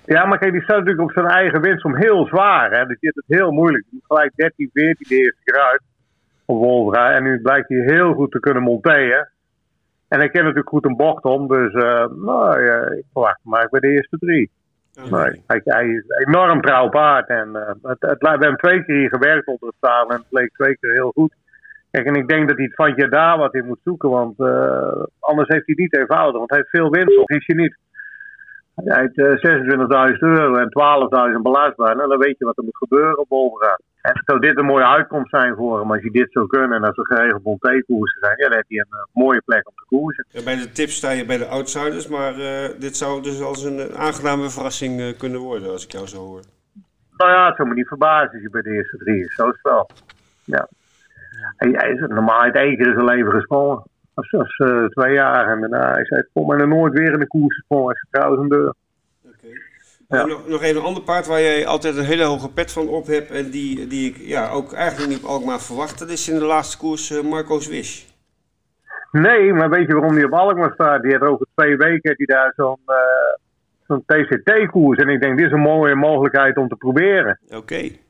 [0.04, 2.70] Ja, maar kijk, die staat natuurlijk op zijn eigen winst om heel zwaar.
[2.70, 2.86] Hè.
[2.86, 3.84] Dus heeft het heel moeilijk.
[3.90, 5.82] Die gelijk 13, 14 de eerste keer uit
[6.44, 6.94] op.
[6.94, 9.30] En nu blijkt hij heel goed te kunnen monteren.
[10.08, 11.48] En hij kent natuurlijk goed een bocht om.
[11.48, 14.50] Dus uh, nou, ja, ik verwacht maar bij de eerste drie.
[15.02, 17.28] Nee, hij, is een enorm trouw paard.
[17.28, 20.28] En, uh, het, het, we hebben twee keer hier gewerkt onder het zadel en het
[20.28, 21.34] bleek twee keer heel goed.
[21.90, 24.38] Kijk, en ik denk dat hij het van je daar wat in moet zoeken, want
[24.38, 26.38] uh, anders heeft hij het niet eenvoudig.
[26.38, 27.76] Want hij heeft veel winst op, is je niet.
[28.74, 31.90] Hij heeft uh, 26.000 euro en 12.000 belastbaar.
[31.90, 33.28] En dan weet je wat er moet gebeuren op.
[34.02, 36.84] En zou dit een mooie uitkomst zijn voor hem als je dit zou kunnen en
[36.84, 39.84] als er geregeld Bonté-koersen zijn, ja, dan heb je een uh, mooie plek om te
[39.86, 40.26] koersen.
[40.28, 43.64] Ja, bij de tips sta je bij de outsiders, maar uh, dit zou dus als
[43.64, 46.42] een, een aangename verrassing uh, kunnen worden als ik jou zo hoor.
[47.16, 49.34] Nou ja, het zou me niet verbazen als je bij de eerste drie is.
[49.34, 49.88] Zo is het wel.
[50.44, 50.68] Ja.
[51.56, 53.82] Hij, hij is normaal uit één keer in zijn leven gesprongen.
[54.14, 57.56] Was uh, twee jaar en daarna is hij mij nog nooit weer in de koers
[57.56, 57.92] gesprongen.
[57.92, 58.74] Hij is trouwens een deur.
[60.10, 60.24] Ja.
[60.24, 63.06] Nog, nog even een ander paard waar jij altijd een hele hoge pet van op
[63.06, 63.30] hebt.
[63.30, 66.04] En die, die ik ja, ook eigenlijk niet op Alkmaar verwachtte.
[66.04, 68.04] Dat is in de laatste koers uh, Marco Swish.
[69.12, 71.02] Nee, maar weet je waarom die op Alkmaar staat?
[71.02, 72.96] Die heeft over twee weken die daar zo'n uh,
[73.86, 74.98] zo'n TCT-koers.
[74.98, 77.40] En ik denk, dit is een mooie mogelijkheid om te proberen.
[77.46, 77.56] Oké.
[77.56, 78.00] Okay.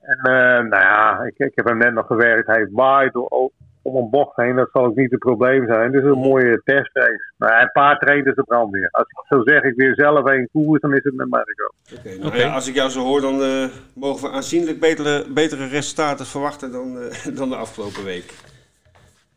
[0.00, 2.46] En uh, nou ja, ik, ik heb hem net nog gewerkt.
[2.46, 3.14] Hij waait
[3.82, 4.56] om een bocht heen.
[4.56, 5.92] Dat zal ook niet het probleem zijn.
[5.92, 7.32] Dus een mooie testrace.
[7.38, 8.88] Nou, een paar traint is de brandweer.
[8.90, 11.72] Als ik zo zeg, ik weer zelf een koers, dan is het met Marco.
[11.92, 12.40] Oké, okay, nou okay.
[12.40, 13.64] ja, als ik jou zo hoor, dan uh,
[13.94, 18.34] mogen we aanzienlijk betere, betere resultaten verwachten dan, uh, dan de afgelopen week.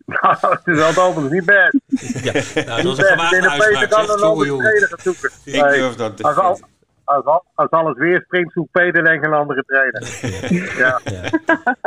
[0.05, 1.77] Nou, het is altijd niet best.
[2.23, 3.89] ja, nou, dat is een gewaagde uitspraak.
[3.89, 5.31] Dan een andere zoeken.
[5.43, 6.59] Ik nee, durf dat als, al,
[7.03, 10.03] als, al, als, alles weer springt, zoekt Peter denk een andere trainer.
[10.81, 10.99] ja.
[11.03, 11.21] ja.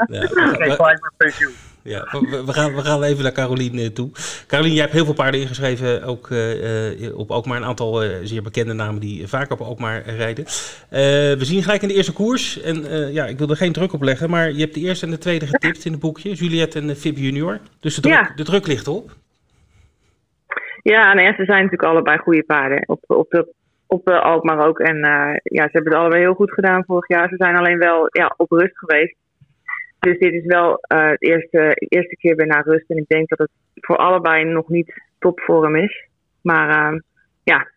[0.06, 0.22] ja.
[0.22, 1.54] Ik gelijk met pensioen.
[1.86, 4.10] Ja, we, we, gaan, we gaan even naar Carolien toe.
[4.46, 7.56] Carolien, jij hebt heel veel paarden ingeschreven, ook uh, op Alkmaar.
[7.56, 10.44] Een aantal uh, zeer bekende namen die vaak op Alkmaar rijden.
[11.38, 12.76] we zien gelijk in de eerste koers, en
[13.12, 15.18] ja, ik wil er geen druk op leggen, maar je hebt de eerste en de
[15.18, 16.34] tweede getipt in het boekje.
[16.34, 17.58] Juliette en Fib Junior.
[17.80, 18.32] Dus de druk, ja.
[18.34, 19.10] de druk ligt op.
[20.82, 22.88] Ja, nou ja, ze zijn natuurlijk allebei goede paarden.
[22.88, 23.54] Op, op, de,
[23.86, 24.78] op Alkmaar ook.
[24.78, 24.96] En
[25.42, 27.28] ja, ze hebben het allebei heel goed gedaan vorig jaar.
[27.28, 29.16] Ze zijn alleen wel ja, op rust geweest.
[30.06, 32.90] Dus dit is wel uh, de eerste, eerste keer weer naar rust.
[32.90, 36.06] En ik denk dat het voor allebei nog niet topvorm is.
[36.40, 37.00] Maar uh,
[37.44, 37.68] ja,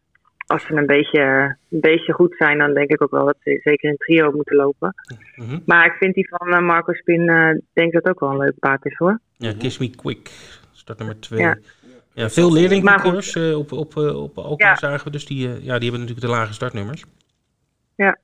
[0.46, 1.22] als ze een beetje,
[1.70, 4.56] een beetje goed zijn, dan denk ik ook wel dat ze zeker in trio moeten
[4.56, 4.94] lopen.
[5.36, 5.64] Mm -hmm.
[5.66, 7.26] Maar ik vind die van uh, Marco Spin,
[7.74, 9.20] denk dat ook wel een leuk paard is hoor.
[9.38, 10.30] Ja, Kiss Me Quick,
[10.72, 11.40] start nummer 2.
[11.40, 11.58] Ja.
[12.14, 14.76] Ja, veel leerlingconcours uh, op, op, op Alkmaar ja.
[14.76, 17.04] zagen we, dus die, uh, ja, die hebben natuurlijk de lage startnummers.
[17.96, 18.18] Ja.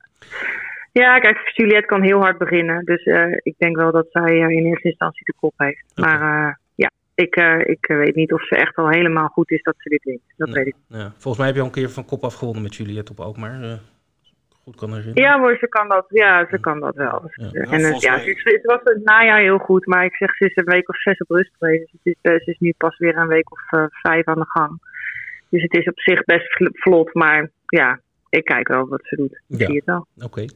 [1.01, 2.85] Ja, kijk, Juliette kan heel hard beginnen.
[2.85, 5.83] Dus uh, ik denk wel dat zij uh, in eerste instantie de kop heeft.
[5.95, 6.17] Okay.
[6.17, 9.75] Maar uh, ja, ik, ik weet niet of ze echt al helemaal goed is dat
[9.77, 10.21] ze dit wint.
[10.37, 10.57] Dat nee.
[10.57, 11.11] weet ik ja.
[11.11, 13.79] Volgens mij heb je al een keer van kop afgewonnen met Juliette op Alkmaar.
[14.63, 15.23] goed kan herinneren.
[15.23, 17.31] Ja hoor, ze kan dat, ja, ze kan dat wel.
[17.33, 17.49] Ja.
[17.51, 19.85] En ja, ze, ze, was het najaar heel goed.
[19.85, 21.91] Maar ik zeg, ze is een week of zes op rust geweest.
[21.91, 24.79] Dus het is, ze is nu pas weer een week of vijf aan de gang.
[25.49, 27.13] Dus het is op zich best vlot.
[27.13, 29.41] Maar ja, ik kijk wel wat ze doet.
[29.47, 29.65] Ik ja.
[29.65, 30.07] zie het wel.
[30.15, 30.25] Oké.
[30.25, 30.49] Okay.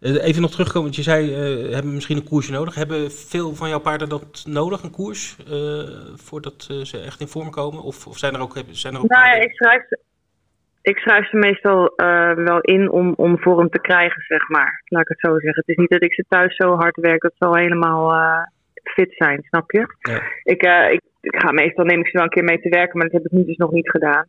[0.00, 2.74] Even nog terugkomen, want je zei, uh, hebben misschien een koersje nodig.
[2.74, 7.28] Hebben veel van jouw paarden dat nodig, een koers, uh, voordat uh, ze echt in
[7.28, 7.82] vorm komen?
[7.82, 9.98] Of, of zijn er ook, zijn er ook nou ja, ik schrijf ze,
[10.82, 11.92] ik schrijf ze meestal
[12.44, 14.82] wel in om, om vorm te krijgen, zeg maar.
[14.84, 15.62] Laat ik het zo zeggen.
[15.66, 18.14] Het is niet dat ik ze thuis zo hard werk dat ze al helemaal
[18.82, 19.94] fit zijn, snap je?
[19.98, 20.22] Ja.
[20.42, 23.08] Ik, ik, ik, ga meestal, neem ik ze wel een keer mee te werken, maar
[23.08, 24.26] dat heb ik nu dus nog niet gedaan.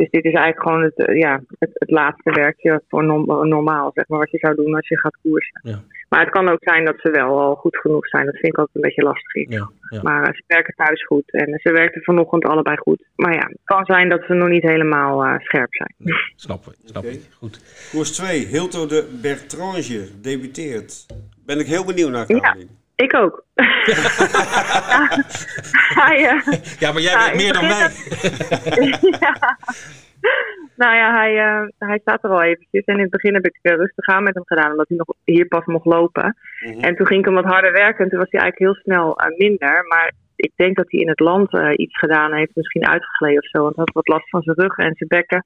[0.00, 3.04] Dus dit is eigenlijk gewoon het, ja, het, het laatste werkje voor
[3.48, 5.60] normaal, zeg maar, wat je zou doen als je gaat koersen.
[5.62, 5.78] Ja.
[6.08, 8.24] Maar het kan ook zijn dat ze wel al goed genoeg zijn.
[8.24, 9.48] Dat vind ik ook een beetje lastig.
[9.48, 10.02] Ja, ja.
[10.02, 13.04] Maar ze werken thuis goed en ze werkten vanochtend allebei goed.
[13.16, 15.94] Maar ja, het kan zijn dat ze nog niet helemaal uh, scherp zijn.
[15.96, 17.14] Nee, snap ik, snap okay.
[17.14, 17.22] ik.
[17.38, 17.88] Goed.
[17.92, 21.06] Koers 2, Hilto de Bertrange debuteert.
[21.46, 22.79] Ben ik heel benieuwd naar, Caroline.
[23.00, 23.44] Ik ook.
[23.54, 23.64] ja,
[26.04, 26.40] hij, uh,
[26.78, 27.90] ja, maar jij ja, weet meer dan mij.
[29.20, 29.56] ja.
[30.76, 32.84] Nou ja, hij, uh, hij staat er al eventjes.
[32.84, 35.14] En in het begin heb ik uh, rustig aan met hem gedaan, omdat hij nog
[35.24, 36.36] hier pas mocht lopen.
[36.60, 36.80] Mm -hmm.
[36.80, 39.18] En toen ging ik hem wat harder werken en toen was hij eigenlijk heel snel
[39.36, 39.86] minder.
[39.88, 43.62] Maar ik denk dat hij in het land iets gedaan heeft, misschien uitgegleden of zo.
[43.62, 45.44] Want hij had wat last van zijn rug en zijn bekken.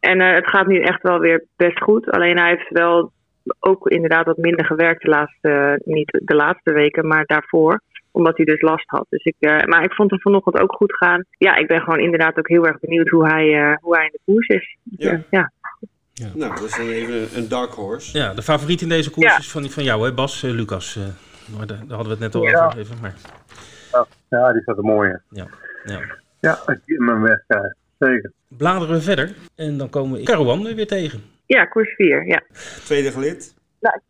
[0.00, 2.10] En het gaat nu echt wel weer best goed.
[2.10, 3.12] Alleen hij heeft wel
[3.60, 7.80] ook inderdaad wat minder gewerkt de laatste, niet de laatste weken, maar daarvoor.
[8.10, 9.06] Omdat hij dus last had.
[9.08, 11.24] Dus ik, uh, maar ik vond hem vanochtend ook goed gaan.
[11.30, 14.12] Ja, ik ben gewoon inderdaad ook heel erg benieuwd hoe hij, uh, hoe hij in
[14.12, 14.76] de koers is.
[14.82, 15.12] Ja.
[15.12, 15.52] Uh, ja.
[16.12, 16.28] Ja.
[16.34, 18.18] Nou, dat is dan even een dark horse.
[18.18, 19.38] Ja, de favoriet in deze koers ja.
[19.38, 20.98] is van, van jou, hè, Bas, Lucas.
[21.66, 22.66] daar hadden we het net al ja.
[22.66, 22.78] over.
[22.78, 23.14] Even, maar...
[24.28, 25.20] ja, die staat er mooi in.
[25.30, 25.46] Ja,
[25.84, 26.00] ja.
[26.40, 27.40] ja ik hem weg,
[27.98, 28.32] zeker.
[28.48, 31.22] Bladeren we verder en dan komen we Caruan weer tegen.
[31.46, 32.42] Ja, koers 4, ja.
[32.84, 33.54] Tweede gelid?
[33.80, 34.00] Nou,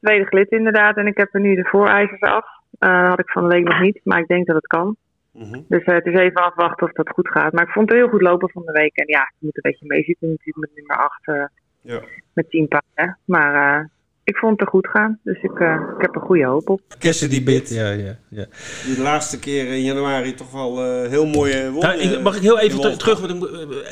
[0.00, 0.96] tweede gelid inderdaad.
[0.96, 2.46] En ik heb er nu de voorijzers af.
[2.78, 4.96] Uh, had ik van de week nog niet, maar ik denk dat het kan.
[5.32, 5.64] Mm -hmm.
[5.68, 7.52] Dus uh, het is even afwachten of dat goed gaat.
[7.52, 8.96] Maar ik vond het heel goed lopen van de week.
[8.96, 11.26] En ja, je moet een beetje meezitten natuurlijk met nummer 8.
[11.26, 11.44] Uh,
[11.80, 12.00] ja.
[12.32, 13.18] Met 10 paarden.
[13.24, 13.90] Maar
[14.24, 15.18] ik vond het er goed gaan.
[15.22, 16.80] Dus ik, uh, ik heb er goede hoop op.
[16.98, 17.68] Cassidy Bit.
[17.68, 18.44] Ja, ja, ja.
[18.84, 21.70] Die laatste keer in januari toch wel uh, heel mooie.
[21.70, 23.22] Nou, ik, mag ik heel even terug,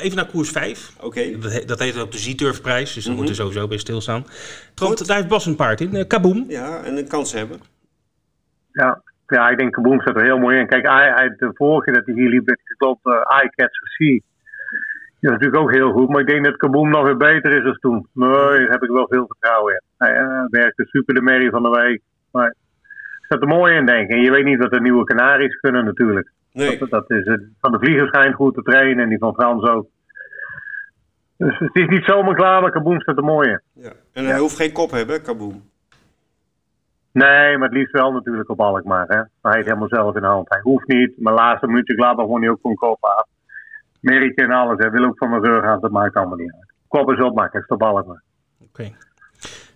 [0.01, 0.93] even naar koers 5.
[0.97, 1.05] Oké.
[1.05, 1.39] Okay.
[1.39, 3.25] Dat, dat heet ook de Zieturfprijs, dus daar mm -hmm.
[3.25, 4.23] moeten we sowieso bij stilstaan.
[4.75, 6.45] Want daar heeft Bas een paard in, uh, Kaboom.
[6.47, 7.59] Ja, en een kans hebben.
[8.71, 10.67] Ja, ja ik denk Kaboom staat er heel mooi in.
[10.67, 13.87] Kijk, hij, hij, de vorige dat hij hier liep, ik geloof uh, I Catch for
[13.87, 14.19] Sea.
[15.21, 17.77] Is natuurlijk ook heel goed, maar ik denk dat Kaboom nog weer beter is dan
[17.79, 18.07] toen.
[18.13, 19.81] Nee, daar heb ik wel veel vertrouwen in.
[19.97, 22.01] Hij uh, werkte super de merrie van de week.
[22.31, 22.55] Maar
[23.21, 24.15] staat er mooi in, denk ik.
[24.15, 26.31] En je weet niet wat de nieuwe Canaries kunnen natuurlijk.
[26.53, 26.77] Nee.
[26.77, 29.87] Dat, dat is, van de vlieger schijnt goed te trainen en die van Frans ook.
[31.37, 33.61] Dus het is niet zomaar klaar, maar Kaboom staat er mooi in.
[33.73, 33.91] Ja.
[34.13, 35.69] En hij hoeft geen kop hebben, Kaboom.
[37.11, 39.07] Nee, maar het liefst wel natuurlijk op Alkmaar.
[39.07, 39.15] Hè.
[39.41, 40.49] Hij heeft helemaal zelf in de hand.
[40.49, 43.27] Hij hoeft niet, maar laatste minuutje Gladbach won hij ook van kop af.
[44.01, 44.77] Merk en alles.
[44.77, 46.73] Hij wil ook van mijn rug aan, dat maakt allemaal niet uit.
[46.87, 48.23] Kop is opmaken, het is op Alkmaar.
[48.61, 48.91] Oké.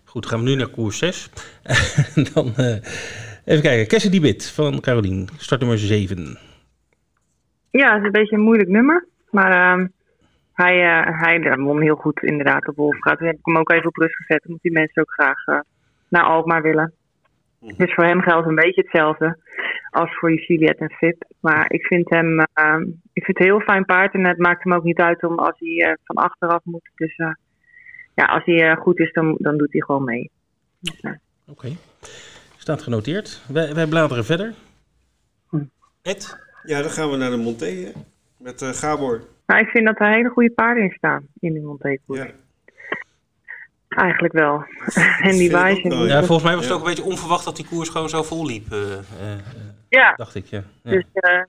[0.03, 1.29] Goed, gaan we nu naar koers 6.
[2.33, 2.75] dan uh,
[3.45, 3.87] even kijken.
[3.87, 6.37] Kessie die bit van Carolien, start nummer 7.
[7.71, 9.07] Ja, het is een beetje een moeilijk nummer.
[9.29, 9.85] Maar uh,
[10.53, 13.17] hij, uh, hij won heel goed inderdaad op Wolfgaard.
[13.17, 14.45] Toen heb ik hem ook even op rust gezet.
[14.45, 15.59] Omdat die mensen ook graag uh,
[16.09, 16.93] naar Alkmaar willen.
[17.77, 19.37] Dus voor hem geldt een beetje hetzelfde
[19.89, 21.23] als voor Juliet en Fip.
[21.39, 22.79] Maar ik vind hem uh,
[23.13, 24.13] ik vind het een heel fijn paard.
[24.13, 26.89] En het maakt hem ook niet uit om als hij uh, van achteraf moet.
[26.95, 27.33] Dus uh,
[28.15, 30.31] ja, als hij goed is, dan, dan doet hij gewoon mee.
[30.79, 31.17] Dus, Oké.
[31.47, 31.77] Okay.
[32.57, 33.43] Staat genoteerd.
[33.47, 34.53] Wij, wij bladeren verder.
[36.01, 36.37] Ed?
[36.63, 37.91] Ja, dan gaan we naar de Monté
[38.37, 39.21] met Gabor.
[39.45, 41.97] Nou, ik vind dat er hele goede paarden in staan in de Monté.
[42.05, 42.27] Ja.
[43.87, 44.65] Eigenlijk wel.
[45.29, 45.95] en die wijze.
[45.95, 48.45] Ja, volgens mij was het ook een beetje onverwacht dat die koers gewoon zo vol
[48.45, 48.65] liep.
[48.71, 48.97] Uh, uh,
[49.89, 50.13] ja.
[50.15, 50.63] Dacht ik, ja.
[50.83, 50.91] ja.
[50.91, 51.43] Dus uh,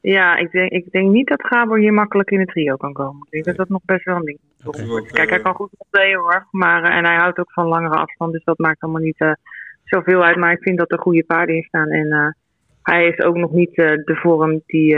[0.00, 3.26] ja, ik denk, ik denk niet dat Gabor hier makkelijk in het trio kan komen.
[3.26, 4.66] Ik denk dat dat nog best wel een ding is.
[4.66, 5.02] Okay.
[5.02, 6.46] Kijk, hij kan goed optreden hoor.
[6.50, 8.32] Maar, en hij houdt ook van langere afstand.
[8.32, 9.36] Dus dat maakt allemaal niet
[9.84, 10.36] zoveel uit.
[10.36, 11.88] Maar ik vind dat er goede paarden in staan.
[11.88, 12.36] En
[12.82, 14.96] hij heeft ook nog niet de vorm die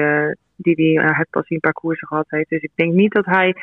[0.57, 2.49] die hij het pas in een paar koersen gehad heeft.
[2.49, 3.55] Dus ik denk niet dat hij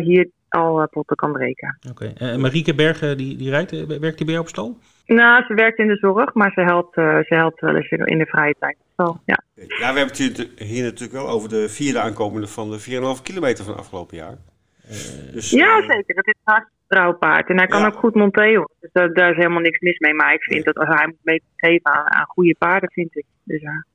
[0.00, 1.78] hier al uh, potten kan breken.
[1.90, 2.04] Oké.
[2.04, 2.28] Okay.
[2.30, 4.78] En Marieke Bergen, die, die rijdt, werkt die bij jou op stal?
[5.06, 8.18] Nou, ze werkt in de zorg, maar ze helpt, uh, ze helpt wel eens in
[8.18, 8.76] de vrije tijd.
[8.96, 9.42] Zo, ja.
[9.54, 13.64] ja, we hebben het hier natuurlijk wel over de vierde aankomende van de 4,5 kilometer
[13.64, 14.36] van afgelopen jaar.
[14.84, 16.14] Uh, dus, ja, zeker.
[16.14, 17.48] Dat is een hartstikke trouw paard.
[17.48, 17.86] En hij kan ja.
[17.86, 18.70] ook goed monteren.
[18.80, 20.14] Dus daar, daar, is helemaal niks mis mee.
[20.14, 20.74] Maar ik vind nee.
[20.74, 23.24] dat als hij moet meegeven aan, aan goede paarden, vind ik.
[23.42, 23.86] Dus ja,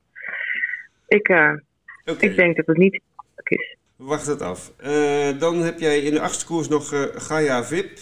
[1.06, 1.60] ik, okay.
[2.18, 3.76] ik denk dat het niet makkelijk is.
[4.04, 4.72] Wacht het af.
[4.84, 7.98] Uh, dan heb jij in de achtste koers nog uh, Gaia VIP.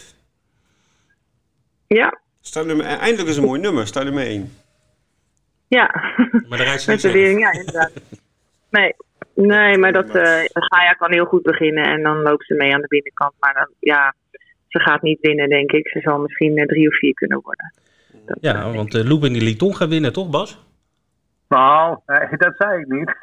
[1.87, 2.19] Ja.
[2.41, 4.53] Staat nummer, eindelijk is een mooi nummer, staat nummer 1.
[5.67, 5.89] Ja,
[6.49, 7.91] maar met de lering, ja, inderdaad.
[8.69, 8.93] Nee,
[9.33, 12.81] nee maar dat, uh, Gaia kan heel goed beginnen en dan loopt ze mee aan
[12.81, 13.33] de binnenkant.
[13.39, 14.15] Maar dan, ja,
[14.67, 15.87] ze gaat niet winnen, denk ik.
[15.87, 17.73] Ze zal misschien drie of vier kunnen worden.
[18.25, 20.70] Dat, ja, want uh, en die Liton gaan winnen, toch Bas?
[21.51, 23.15] Nou, nee, dat zei ik niet.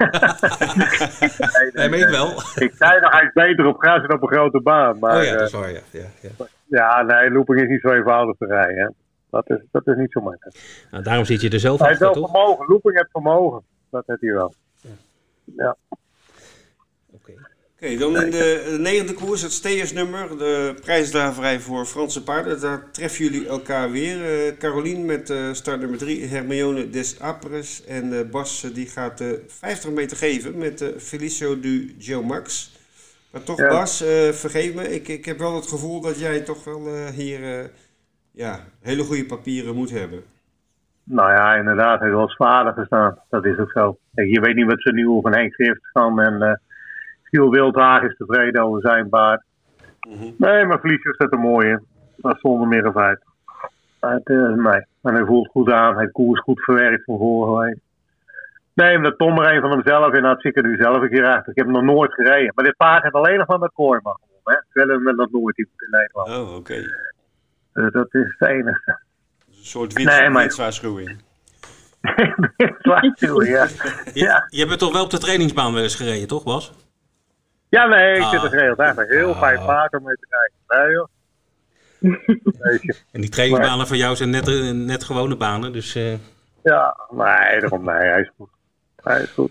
[1.59, 2.29] nee, nee, nee, ik wel.
[2.55, 4.99] Ik zei nog, hij is beter op gras en op een grote baan.
[4.99, 5.81] Maar, oh ja, dat is waar, ja.
[5.91, 6.47] Ja, ja.
[6.67, 8.95] ja nee, looping is niet zo eenvoudig te rijden.
[9.31, 10.87] Dat is, dat is niet zo makkelijk.
[10.91, 12.31] Nou, daarom zit je er zelf Hij heeft wel toch?
[12.31, 13.63] vermogen, looping heeft vermogen.
[13.91, 14.55] Dat heeft hij wel.
[15.57, 15.77] Ja.
[17.81, 22.61] Oké, okay, dan in de, de negende koers, het steersnummer, de prijsdraverij voor Franse paarden.
[22.61, 24.47] Daar treffen jullie elkaar weer.
[24.47, 27.85] Uh, Caroline met uh, start nummer 3, Hermione des Apres.
[27.85, 32.77] En uh, Bas die gaat 50 meter geven met Felicio du Geomax.
[33.33, 33.69] Maar toch ja.
[33.69, 33.97] Bas,
[34.31, 37.71] vergeef me, ik, ik heb wel het gevoel dat jij toch wel hier
[38.33, 40.23] ja, hele goede papieren moet hebben.
[41.05, 43.19] Nou ja, inderdaad, hij heeft wel zwaarder gestaan.
[43.31, 43.99] Dat is ook zo.
[44.15, 46.61] Kijk, je weet niet wat ze nieuw van Henk heeft gaan en...
[47.31, 49.43] Giel Wildhaag is tevreden over zijn paard.
[50.09, 50.35] Mm-hmm.
[50.37, 51.87] Nee, maar Felicio staat er mooi in.
[52.17, 53.21] Dat is zonder meer een feit.
[54.01, 54.87] Het, uh, nee.
[55.03, 55.97] En hij voelt goed aan.
[55.97, 57.79] Hij koers goed verwerkt van vorige week.
[58.75, 61.11] Nee, omdat Tom er een van hemzelf in had, zie ik er nu zelf een
[61.11, 61.51] keer achter.
[61.51, 62.53] Ik heb hem nog nooit gereden.
[62.55, 64.67] Maar dit paard heeft alleen nog van de kooi mag gewonnen.
[64.73, 66.29] Terwijl hij dat nooit in Nederland.
[66.29, 66.57] Oh, oké.
[66.57, 66.85] Okay.
[67.73, 69.01] Dus dat is het enige.
[69.47, 71.07] Een soort winstwaarschuwing.
[72.01, 73.67] Nee, winstwaarschuwing, ja.
[74.27, 74.47] ja.
[74.51, 76.73] Je, je hebt toch wel op de trainingsbaan wel eens gereden, toch Bas?
[77.69, 78.31] Ja, nee, ik ah.
[78.31, 79.11] zit er geregeld eigenlijk.
[79.11, 79.39] Heel ah.
[79.39, 80.27] fijn paard om mee te.
[80.69, 81.09] Nee, joh.
[83.13, 85.97] en die trainingsbanen van jou zijn net, net gewone banen, dus...
[85.97, 86.13] Uh...
[86.63, 88.49] Ja, nee, daarom nee, hij is goed.
[89.03, 89.51] Hij is goed.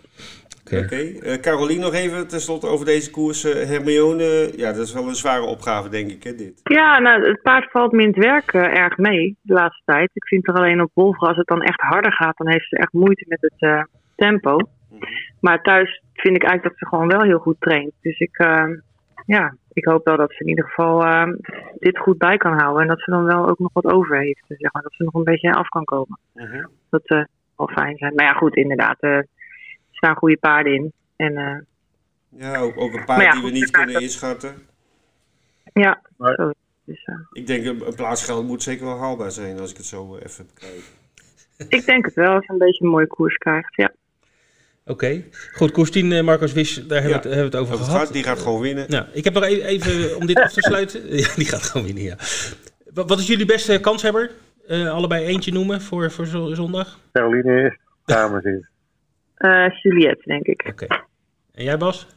[0.62, 1.16] Oké, okay.
[1.16, 1.34] okay.
[1.34, 3.46] uh, Caroline nog even tenslotte over deze koers.
[3.46, 6.60] Uh, Hermione, ja, dat is wel een zware opgave, denk ik, hè, dit.
[6.64, 10.10] Ja, nou, het paard valt me in het werk uh, erg mee de laatste tijd.
[10.14, 12.78] Ik vind er alleen op Wolfra, als het dan echt harder gaat, dan heeft ze
[12.78, 14.58] echt moeite met het tempo.
[15.00, 15.16] Mm-hmm.
[15.40, 17.92] Maar thuis vind ik eigenlijk dat ze gewoon wel heel goed traint.
[18.02, 18.38] Dus ik,
[19.26, 21.26] ja, ik hoop wel dat ze in ieder geval
[21.80, 22.82] dit goed bij kan houden.
[22.82, 24.44] En dat ze dan wel ook nog wat over heeft.
[24.48, 26.20] Zeg maar, dat ze nog een beetje af kan komen.
[26.34, 26.70] Mm-hmm.
[26.90, 28.16] Dat zou wel fijn zijn.
[28.16, 28.98] Maar ja, goed, inderdaad
[29.92, 30.94] staan goede paarden in.
[31.16, 31.58] En, uh,
[32.30, 34.56] ja, ook, ook een paard ja, die we niet kunnen inschatten.
[35.74, 36.52] Ja, zo.
[36.84, 39.86] Dus, uh, ik denk een, een plaatsgeld moet zeker wel haalbaar zijn als ik het
[39.86, 40.84] zo uh, even bekijk.
[41.70, 43.92] ik denk het wel, als je een beetje een mooie koers krijgt, ja.
[44.88, 45.30] Oké, okay.
[45.54, 45.72] goed.
[45.72, 47.22] Koers 10, Marcos Wisch, daar hebben, ja.
[47.22, 48.14] we, het, hebben we het over, gehad.
[48.14, 48.86] Die gaat gewoon winnen.
[48.90, 51.02] Nou, ik heb nog even, even om dit af te sluiten.
[51.18, 52.16] ja, die gaat gewoon winnen, ja.
[52.94, 54.32] Wat is jullie beste kanshebber?
[54.68, 57.00] Uh, allebei eentje noemen voor, voor zondag?
[57.14, 58.66] Caroline is, dames is.
[59.38, 60.64] Uh, Juliette, denk ik.
[60.68, 60.84] Oké.
[60.84, 61.00] Okay.
[61.54, 62.08] En jij, Bas?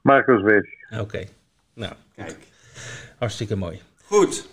[0.00, 0.68] Marcus Wisch.
[0.90, 1.00] Oké.
[1.00, 1.28] Okay.
[1.74, 2.36] Nou, Kijk.
[3.18, 3.80] Hartstikke mooi.
[4.04, 4.48] Goed.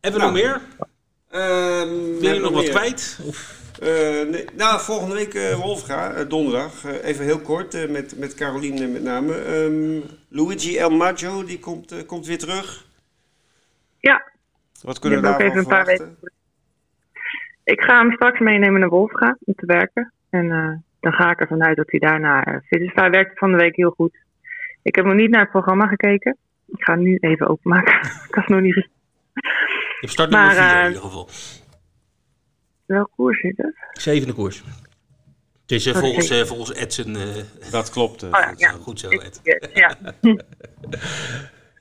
[0.00, 0.60] Hebben we Nou, nog meer?
[1.30, 3.18] Ehm, Wil je nog we wat kwijt?
[3.26, 3.63] Of, Eh,
[4.30, 6.84] nee, nou, volgende week eh Wolfga, eh, donderdag.
[6.84, 9.34] Eh, even heel kort, eh, met, met Caroline met name.
[9.34, 12.86] Ehm, Luigi El Maggio, die komt, eh, komt weer terug.
[14.00, 14.32] Ja,
[14.82, 16.16] Wat kunnen we daarvan even een paar verwachten?
[16.20, 16.32] weken.
[17.64, 20.12] Ik ga hem straks meenemen naar Wolfga om te werken.
[20.30, 22.90] En eh, dan ga ik ervan uit dat hij daarna eh, fit is.
[22.94, 24.16] Hij werkt van de week heel goed.
[24.82, 26.36] Ik heb nog niet naar het programma gekeken.
[26.66, 27.94] Ik ga hem nu even openmaken.
[28.28, 28.90] ik had nog niet gezien.
[29.32, 31.28] je hebt start nummer Maar, 4 in eh, ieder geval.
[32.86, 33.74] Welk koers is het?
[33.92, 34.64] Zevende koers.
[35.62, 38.22] Het is eh, volgens, eh, volgens Edson eh, Dat klopt.
[38.22, 38.70] Oh ja, goed, ja.
[38.72, 39.40] zo, goed zo, Ik- Ed.
[39.74, 39.96] Ja.
[40.20, 40.36] ja.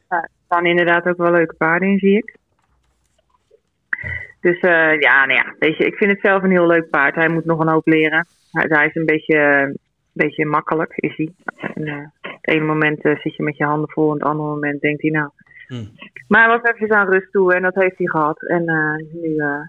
[0.07, 2.35] er staan inderdaad ook wel leuke paarden in, zie ik.
[4.41, 7.15] Dus eh, ja, nou ja, weet je, ik vind het zelf een heel leuk paard.
[7.15, 8.27] Hij moet nog een hoop leren.
[8.51, 9.77] Hij, hij is een beetje, een
[10.11, 11.33] beetje makkelijk, is hij.
[11.73, 14.81] En, eh, het ene moment zit je met je handen vol, en het andere moment
[14.81, 15.29] denkt hij nou.
[15.67, 15.89] Hmm.
[16.27, 18.41] Maar hij was even aan rust toe en dat heeft hij gehad.
[18.47, 19.61] En eh, nu eh,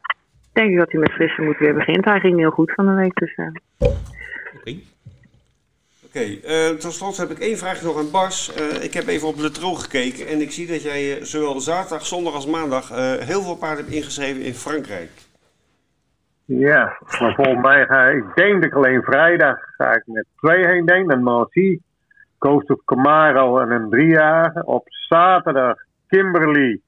[0.54, 2.04] denk ik dat hij met frisse moed weer begint.
[2.04, 3.46] Hij ging heel goed van de week, dus eh,
[4.56, 4.76] Oké.
[6.16, 8.54] Oké, eh, tot slot heb ik één vraag nog aan Bas.
[8.54, 12.06] Eh, ik heb even op de tro gekeken en ik zie dat jij zowel zaterdag,
[12.06, 15.10] zondag als maandag eh, heel veel paarden hebt ingeschreven in Frankrijk.
[16.44, 20.66] Ja, maar volgens mij ga ik, denk dat ik alleen vrijdag ga ik met twee
[20.66, 21.78] heen denk, naar Nancy,
[22.38, 24.64] Coast of Camaro en een driejarige.
[24.64, 25.76] Op zaterdag
[26.08, 26.80] Kimberly,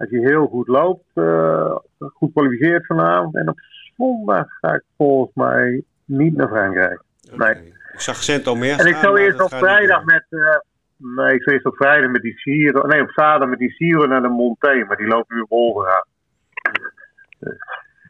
[0.00, 3.36] als hij heel goed loopt, eh, goed kwalificeert vanavond.
[3.36, 3.58] En op
[3.96, 7.02] zondag ga ik volgens mij niet naar Frankrijk.
[7.36, 7.54] Nee.
[7.92, 10.24] Ik zag Saint-Omer En ik zou eerst op vrijdag met.
[10.28, 10.56] eh,
[10.96, 12.86] nee, ik zou eerst op vrijdag met die Siro.
[12.86, 14.84] Nee, op zaterdag met die Siro naar de Monté.
[14.84, 16.08] Maar die loopt nu op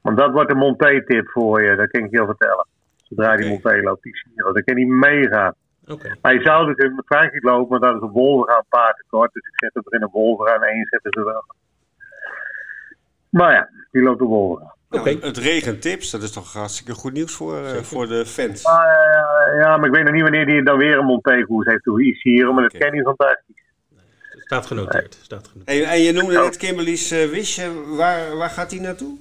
[0.02, 2.66] want dat wordt een Monté-tip voor je, dat kan ik je al vertellen.
[2.96, 3.48] Zodra die.
[3.48, 4.52] Monté loopt, die Siro.
[4.52, 5.54] Dan kan die meegaan.
[5.86, 6.16] Oké.
[6.22, 9.32] Maar je zou dus in Frankrijk lopen, maar dat is een Wolverhampton paard tekort.
[9.32, 11.44] Dus ik zet het er in een Wolverhampton en één zetten ze wel.
[13.30, 14.28] Maar ja, die loopt op.
[14.88, 15.26] Nou, Oké.
[15.26, 18.62] Het regent tips, dat is toch hartstikke goed nieuws voor, eh, voor de fans.
[18.62, 18.72] Eh,
[19.60, 21.84] ja, maar ik weet nog niet wanneer die dan weer een Monté-koers heeft.
[21.84, 23.58] Hoe die Siro, maar dat ken hij fantastisch.
[24.50, 25.18] Staat genoteerd.
[25.22, 25.78] Staat genoteerd.
[25.78, 29.18] Hey, en je noemde net Kimberly's uh, Wish, waar, waar gaat die naartoe?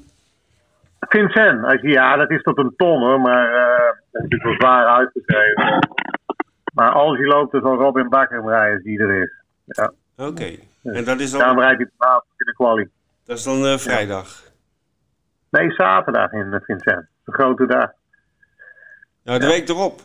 [0.99, 4.43] Vincent, als je, ja, dat is tot een ton hoor, maar eh, dat is natuurlijk
[4.43, 5.87] wel zwaar uitgeschreven.
[6.73, 9.31] Maar als hij loopt, dan zal Robin Bakker rijden als die er is.
[9.65, 9.91] Ja.
[10.17, 12.89] Oké, en dat is Daarom dan, rijdt hij vanavond in de kwalie.
[13.29, 14.43] Dat is dan eh, vrijdag.
[15.49, 17.05] Nee, zaterdag in eh, Vincent.
[17.25, 17.91] De grote dag.
[19.23, 20.01] Nou, de week erop.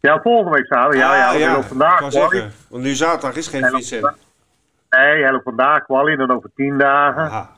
[0.00, 1.00] Ja, volgende week zaterdag.
[1.00, 4.16] Ja, ja, Ah, loopt vandaag zeggen, want nu zaterdag is geen Vincent.
[4.90, 7.22] Nee, loopt vandaag kwalie, dan over tien dagen.
[7.22, 7.50] Aha.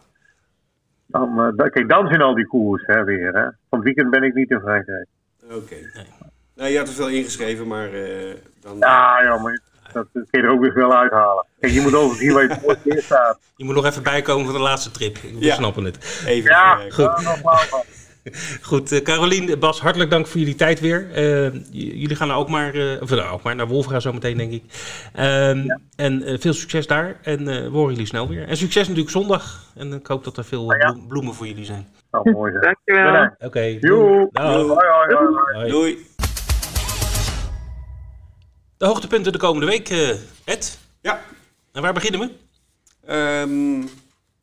[1.07, 3.33] Dan, dan- kijk, dan zijn al die koers hè, weer.
[3.33, 3.43] Hè.
[3.43, 5.07] Van het weekend ben ik niet in Frankrijk.
[5.51, 5.77] Oké.
[6.55, 8.79] Nou, je had er veel ingeschreven, maar eh, dan...
[8.79, 9.61] Ja, ja, maar
[9.93, 11.47] dat kun je er ook weer veel uithalen.
[11.61, 13.39] Kijk, je moet over zien waar je voor het eerst staat.
[13.57, 15.17] Je moet nog even bijkomen van de laatste trip.
[15.17, 15.55] We Ja.
[15.55, 16.23] snappen het.
[16.27, 17.21] Even Ja, eh, goed.
[17.21, 17.81] flauw van.
[18.63, 21.11] Goed, eh Carolien, Bas, hartelijk dank voor jullie tijd weer.
[21.15, 24.53] Eh, jullie gaan nou ook maar, eh, of nou, ook maar naar Wolfga zometeen, denk
[24.53, 24.63] ik.
[25.15, 25.65] Ehm,
[25.97, 27.17] En eh, veel succes daar.
[27.23, 28.49] En eh, we horen jullie snel weer.
[28.49, 29.61] En succes natuurlijk zondag.
[29.75, 30.93] En ik hoop dat er veel eh, ja.
[30.93, 31.87] bloem- bloemen voor jullie zijn.
[32.11, 33.29] Nou, mooi dankjewel.
[33.39, 33.79] Oké.
[33.81, 34.29] Hoi.
[35.53, 35.71] Hoi.
[35.71, 36.07] Doei.
[38.83, 40.09] De hoogtepunten de komende week, eh,
[40.45, 40.79] Ed.
[41.03, 41.23] Ja.
[41.73, 42.31] En waar beginnen we?
[43.07, 43.87] Ehm,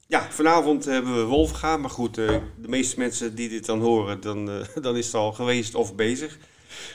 [0.08, 1.78] ja, vanavond hebben we Wolfga.
[1.78, 5.16] Maar goed, eh, de meeste mensen die dit dan horen, dan, eh, dan is het
[5.16, 6.38] al geweest of bezig.
[6.38, 6.48] Daar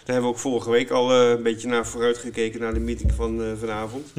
[0.05, 3.57] hebben we ook vorige week al een beetje naar vooruit gekeken, naar de meeting van
[3.59, 4.13] vanavond.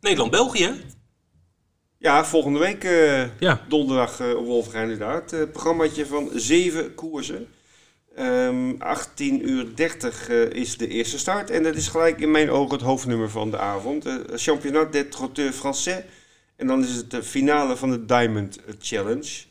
[0.00, 0.64] Nederland-België.
[0.64, 0.72] hè?
[1.98, 2.82] Ja, volgende week
[3.38, 3.64] Ja.
[3.68, 5.32] donderdag op Wolfga inderdaad.
[5.32, 7.48] Een programmaatje van zeven koersen.
[8.16, 11.50] Ehm 18 uur 30 eh, is de eerste start.
[11.50, 14.06] En dat is gelijk in mijn ogen het hoofdnummer van de avond.
[14.06, 16.04] Eh Championnat des Trotteurs Français.
[16.56, 19.42] En dan is het de finale van de Diamond Challenge.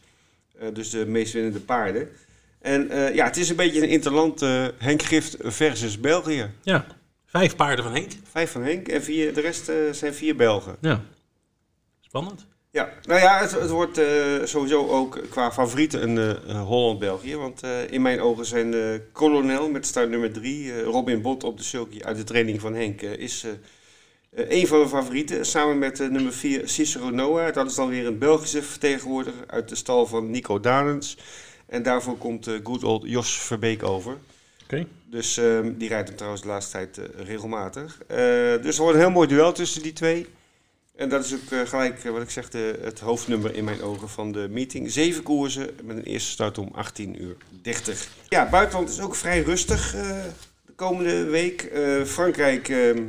[0.60, 2.10] Eh, dus de meest winnende paarden.
[2.62, 4.40] En ja, het is een beetje een interland
[4.78, 6.52] Henk Gift versus België.
[6.62, 6.86] Ja.
[7.26, 8.12] Vijf paarden van Henk.
[8.24, 10.76] Vijf van Henk en vier, de rest zijn vier Belgen.
[10.82, 11.04] Ja.
[12.02, 12.46] Spannend.
[12.76, 17.36] Ja, nou ja, het, het wordt eh, sowieso ook qua favorieten een eh, Holland-België.
[17.36, 21.58] Want eh, in mijn ogen zijn eh Colonel met start nummer 3, Robin Bot op
[21.58, 23.46] de sulky uit de training van Henk, is
[24.36, 25.46] een van de favorieten.
[25.46, 27.54] Samen met nummer 4 Cicero Noah.
[27.54, 31.18] Dat is dan weer een Belgische vertegenwoordiger uit de stal van Nico Danens.
[31.66, 34.18] En daarvoor komt good old Jos Verbeek over.
[34.64, 34.86] Oké.
[35.10, 37.98] Dus ehm, die rijdt hem trouwens de laatste tijd regelmatig.
[38.62, 40.28] Dus er wordt een heel mooi duel tussen die twee.
[40.96, 43.82] En dat is ook eh, gelijk, eh, wat ik zeg, de, het hoofdnummer in mijn
[43.82, 44.92] ogen van de meeting.
[44.92, 48.08] Zeven koersen met een eerste start om 18 uur 30.
[48.30, 50.24] Ja, buitenland is ook vrij rustig eh,
[50.66, 51.72] de komende week.
[52.06, 53.04] Frankrijk ehm,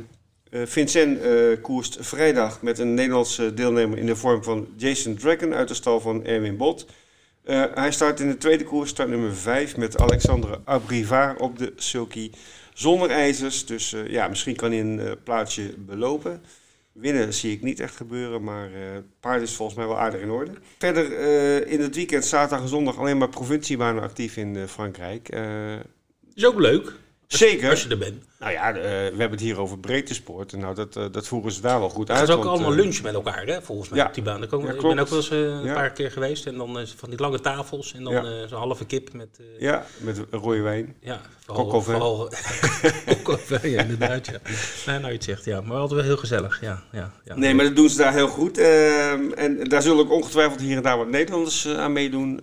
[0.51, 1.19] Vincent
[1.61, 5.99] koerst vrijdag met een Nederlandse deelnemer in de vorm van Jason Dragon uit de stal
[5.99, 6.85] van Erwin Bot.
[7.73, 12.31] Hij start in de tweede koers, start nummer 5, met Alexandre Abrivard op de sulky
[12.73, 13.65] zonder ijzers.
[13.65, 16.41] Dus ja, misschien kan hij een plaatsje belopen.
[16.97, 20.29] Winnen zie ik niet echt gebeuren, maar het paard is volgens mij wel aardig in
[20.29, 20.51] orde.
[20.77, 21.11] Verder
[21.67, 25.29] in het weekend, zaterdag en zondag, alleen maar provinciebanen actief in Frankrijk.
[26.33, 26.93] is ook leuk.
[27.27, 27.69] Zeker.
[27.69, 28.23] Als je er bent.
[28.39, 30.51] Nou ja, uh, we hebben het hier over breedtesport.
[30.51, 32.19] Nou, dat, uh, dat voeren ze daar wel goed uit.
[32.19, 34.05] Het is ook allemaal uh, lunch met elkaar, hè, volgens mij, ja.
[34.05, 34.47] op die baan.
[34.47, 35.73] Kom, ja, ik ben ook wel eens een ja.
[35.73, 36.45] paar keer geweest.
[36.45, 39.39] En dan van die lange tafels en dan zo'n halve kip met...
[39.59, 40.95] ja, met rode wijn.
[40.99, 42.31] Ja, vooral...
[43.05, 44.39] Kokkelveen, ja, inderdaad, ja.
[44.85, 45.61] Nee, nou, je het zegt, ja.
[45.61, 46.83] Maar altijd wel heel gezellig, ja.
[46.91, 47.35] ja, ja.
[47.35, 48.57] Nee, maar dat doen ze daar heel goed.
[48.57, 52.41] Ehm, en daar zullen ook ongetwijfeld hier en daar wat Nederlanders aan meedoen.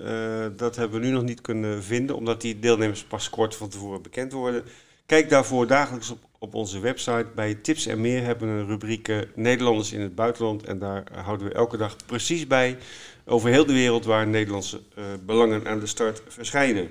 [0.56, 4.02] dat hebben we nu nog niet kunnen vinden, omdat die deelnemers pas kort van tevoren
[4.02, 4.64] bekend worden.
[5.06, 7.26] Kijk daarvoor dagelijks op, op onze website.
[7.34, 10.64] Bij Tips en Meer hebben we een rubriek uh, Nederlanders in het buitenland.
[10.64, 12.78] En daar houden we elke dag precies bij
[13.24, 16.88] over heel de wereld waar Nederlandse uh, belangen aan de start verschijnen.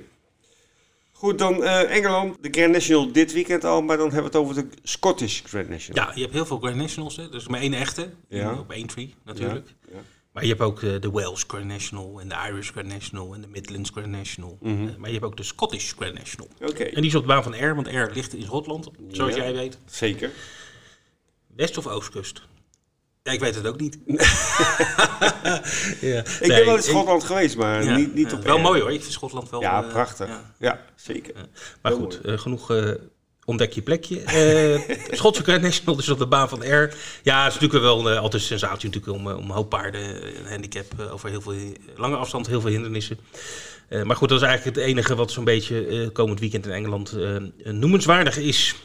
[1.11, 4.47] Goed, dan uh, Engeland, de Grand National dit weekend al, maar dan hebben we het
[4.47, 6.05] over de Scottish Grand National.
[6.05, 7.30] Ja, je hebt heel veel Grand Nationals, hè?
[7.30, 8.53] dus maar één echte, ja.
[8.53, 9.68] op één tree natuurlijk.
[9.68, 10.01] Ja, ja.
[10.34, 13.41] Maar je hebt ook de, de Wales Grand National en de Irish Grand National en
[13.41, 14.57] de Midlands Grand National.
[14.61, 14.88] Mm -hmm.
[14.88, 16.49] uh, maar je hebt ook de Scottish Grand National.
[16.61, 16.69] Oké.
[16.69, 16.88] Okay.
[16.88, 19.41] En die is op de baan van Air, want Air ligt in Schotland, zoals Ja,
[19.41, 19.77] jij weet.
[19.86, 20.31] Zeker.
[21.55, 22.41] West- of Oostkust?
[23.23, 23.97] Ja, ik weet het ook niet.
[26.01, 26.19] ja.
[26.39, 29.01] Ik ben wel in Schotland geweest, maar ja, niet, niet op Wel mooi hoor, ik
[29.01, 29.61] vind Schotland wel...
[29.61, 30.27] Ja, uh, prachtig.
[30.27, 30.53] ja.
[30.59, 31.34] Ja, zeker.
[31.81, 32.69] Maar goed, uh, genoeg
[33.45, 34.21] ontdek je plekje.
[34.33, 34.79] Uh,
[35.11, 36.93] Schotse Grand National, dus op de baan van Air.
[37.23, 40.01] Ja, het is natuurlijk wel uh, altijd een sensatie natuurlijk om, om hoop paarden,
[40.37, 41.53] een handicap uh, over heel veel
[41.95, 43.17] lange afstand, heel veel hindernissen.
[44.03, 47.17] Maar goed, dat is eigenlijk het enige wat zo'n beetje komend weekend in Engeland
[47.63, 48.75] noemenswaardig is.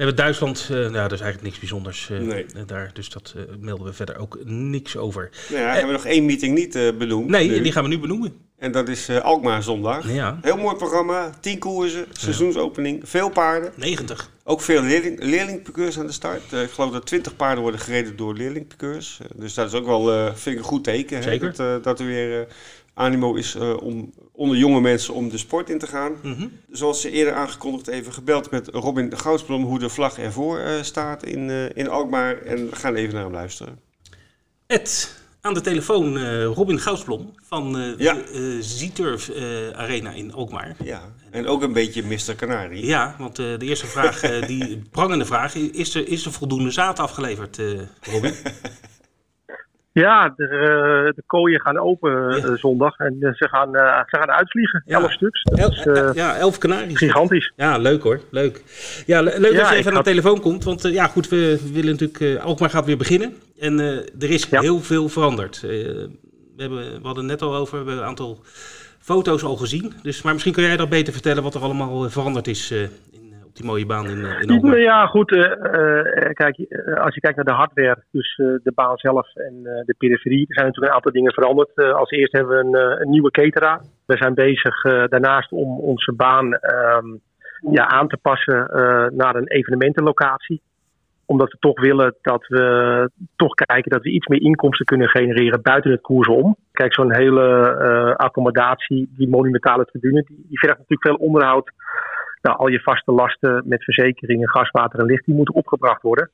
[0.00, 2.46] Dan hebben Duitsland, uh, nou, dat is eigenlijk niks bijzonders uh, Nee.
[2.66, 5.30] daar, dus dat uh, melden we verder ook niks over.
[5.48, 7.28] Nou ja, hebben we nog één meeting niet benoemd.
[7.28, 7.62] Nee, nu.
[7.62, 8.34] die gaan we nu benoemen.
[8.60, 10.12] En dat is uh, Alkmaar zondag.
[10.12, 10.38] Ja.
[10.42, 13.72] Heel mooi programma, tien koersen, seizoensopening, veel paarden.
[13.76, 14.30] 90.
[14.44, 16.52] Ook veel leerling, leerlingpiqueurs aan de start.
[16.52, 19.18] Uh, ik geloof dat 20 paarden worden gereden door leerlingpiqueurs.
[19.22, 21.22] Uh, dus dat is ook wel, vind ik een goed teken.
[21.22, 21.48] Zeker.
[21.48, 21.54] Hè?
[21.56, 22.46] Dat, dat er weer
[22.94, 26.12] animo is om onder jonge mensen om de sport in te gaan.
[26.22, 26.52] Mm -hmm.
[26.70, 31.50] Zoals ze eerder aangekondigd, even gebeld met Robin Goudsblom hoe de vlag ervoor staat in,
[31.74, 32.42] in Alkmaar.
[32.42, 33.78] En we gaan even naar hem luisteren.
[34.66, 38.14] Ed, aan de telefoon uh, Robin Goudsblom van uh, ja.
[38.14, 40.76] de Zieturf uh, Arena in Alkmaar.
[40.84, 42.34] Ja, en ook een beetje Mr.
[42.36, 42.86] Canari.
[42.86, 47.58] Ja, want de eerste vraag, die prangende vraag, is er, is er voldoende zaad afgeleverd,
[48.00, 48.34] Robin?
[49.92, 52.56] Ja, de, de kooien gaan open ja.
[52.56, 53.72] zondag en ze gaan,
[54.06, 54.82] ze gaan uitvliegen.
[54.86, 55.00] Ja.
[55.00, 55.42] Elf stuks.
[55.42, 56.98] Dat is, El, ja, elf kanaries.
[56.98, 57.52] Gigantisch.
[57.56, 58.20] Ja, leuk hoor.
[58.30, 58.62] Leuk.
[59.06, 60.04] Ja, le leuk ja, je even aan had...
[60.04, 60.64] de telefoon komt.
[60.64, 62.40] Want ja, goed, we, we willen natuurlijk...
[62.42, 63.34] Alkmaar gaat weer beginnen.
[63.58, 63.78] En
[64.20, 65.60] er is heel veel veranderd.
[65.60, 66.10] We,
[66.56, 67.72] hebben, we hadden het net al over.
[67.72, 68.42] We hebben een aantal
[68.98, 69.92] foto's al gezien.
[70.02, 72.74] Dus, maar misschien kun jij dat beter vertellen wat er allemaal veranderd is
[73.60, 74.78] die mooie baan in, in Alkmaar.
[74.78, 75.32] Ja, goed.
[75.32, 75.42] Uh,
[76.32, 76.56] kijk,
[77.04, 80.66] als je kijkt naar de hardware, dus de baan zelf en de periferie, er zijn
[80.66, 81.74] natuurlijk een aantal dingen veranderd.
[81.74, 83.80] als eerst hebben we een, een nieuwe cateraar.
[84.06, 87.20] We zijn bezig daarnaast om onze baan um,
[87.70, 88.70] ja, aan te passen
[89.16, 90.62] naar een evenementenlocatie
[91.30, 92.64] omdat we toch willen dat we
[93.36, 96.56] toch kijken dat we iets meer inkomsten kunnen genereren buiten het koers om.
[96.72, 97.46] Kijk, zo'n hele
[97.80, 101.70] uh, accommodatie, die monumentale tribune, die, die vergt natuurlijk veel onderhoud.
[102.42, 106.30] Nou, al je vaste lasten met verzekeringen, gas, water en licht, die moeten opgebracht worden.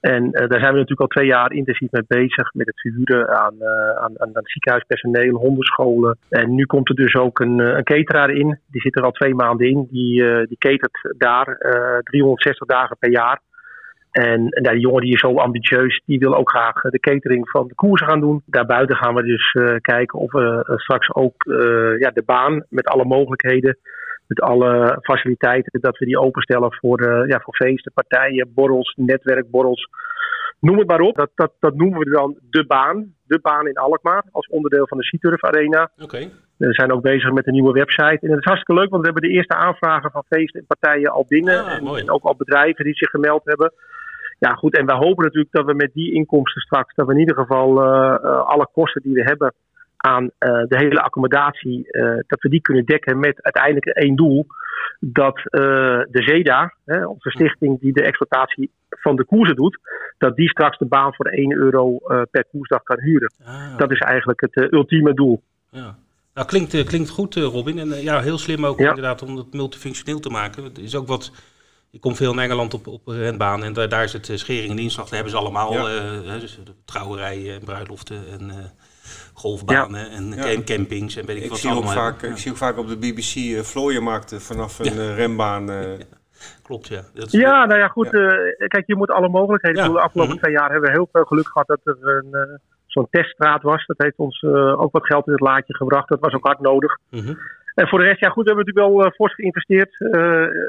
[0.00, 3.28] En uh, daar zijn we natuurlijk al twee jaar intensief mee bezig met het verhuren
[3.38, 6.18] aan, uh, aan, aan, ziekenhuispersoneel, hondenscholen.
[6.28, 8.60] En nu komt er dus ook een, een cateraar in.
[8.70, 9.86] Die zit er al twee maanden in.
[9.90, 11.56] Die, uh, die catert daar
[12.02, 13.40] 360 dagen per jaar.
[14.10, 17.68] En, en die jongen die is zo ambitieus, die wil ook graag de catering van
[17.68, 18.42] de koersen gaan doen.
[18.46, 22.64] Daarbuiten gaan we dus uh, kijken of we uh, straks ook uh, ja, de baan
[22.68, 23.78] met alle mogelijkheden,
[24.26, 29.88] met alle faciliteiten, dat we die openstellen voor, ja, voor feesten, partijen, borrels, netwerkborrels.
[30.60, 31.16] Noem het maar op.
[31.16, 33.14] Dat, dat, dat noemen we dan de baan.
[33.26, 35.90] De baan in Alkmaar als onderdeel van de Seaturf Arena.
[35.98, 36.30] Okay.
[36.56, 38.18] We zijn ook bezig met een nieuwe website.
[38.20, 41.10] En het is hartstikke leuk, want we hebben de eerste aanvragen van feesten en partijen
[41.10, 41.64] al binnen.
[41.64, 43.72] Ah, en ook al bedrijven die zich gemeld hebben.
[44.38, 44.76] Ja, goed.
[44.76, 47.70] En wij hopen natuurlijk dat we met die inkomsten straks, dat we in ieder geval
[47.70, 49.54] uh, uh, alle kosten die we hebben
[49.96, 51.86] aan uh, de hele accommodatie,
[52.26, 54.46] dat we die kunnen dekken met uiteindelijk één doel.
[55.00, 59.78] Dat de ZEDA, hè, onze stichting die de exploitatie van de koersen doet,
[60.18, 61.98] dat die straks de baan voor 1 euro
[62.30, 63.32] per koersdag kan huren.
[63.44, 65.42] Ah, dat is eigenlijk het ultieme doel.
[65.70, 65.96] Ja.
[66.34, 67.78] Nou, klinkt, klinkt goed, Robin.
[67.78, 68.88] En ja, heel slim ook ja.
[68.88, 70.64] inderdaad om het multifunctioneel te maken.
[70.64, 71.32] Het is ook wat
[71.90, 74.78] Ik kom veel in Engeland op, op renbaan en daar, daar is het schering en
[74.78, 75.04] inslag.
[75.04, 75.72] Daar hebben ze allemaal.
[75.72, 76.38] Ja.
[76.38, 78.50] dus de trouwerijen en bruiloften en
[79.34, 81.92] golfbanen en campings en weet ik, ik wat zie allemaal.
[81.92, 85.66] Vaak, Ik zie ook vaak op de BBC uh, vlooienmarkten vanaf een rembaan.
[86.62, 87.02] Klopt, ja.
[87.14, 88.08] Dat ja, nou ja, goed.
[88.68, 89.94] kijk, je moet alle mogelijkheden doen.
[89.94, 90.42] De afgelopen mm -hmm.
[90.42, 92.60] twee jaar hebben we heel veel geluk gehad dat er een
[92.98, 93.86] zo'n teststraat was.
[93.86, 96.08] Dat heeft ons uh, ook wat geld in het laadje gebracht.
[96.08, 96.98] Dat was ook hard nodig.
[97.10, 97.38] Mm -hmm.
[97.80, 100.00] En voor de rest, ja goed, we hebben natuurlijk wel uh, fors geïnvesteerd.
[100.00, 100.10] Uh,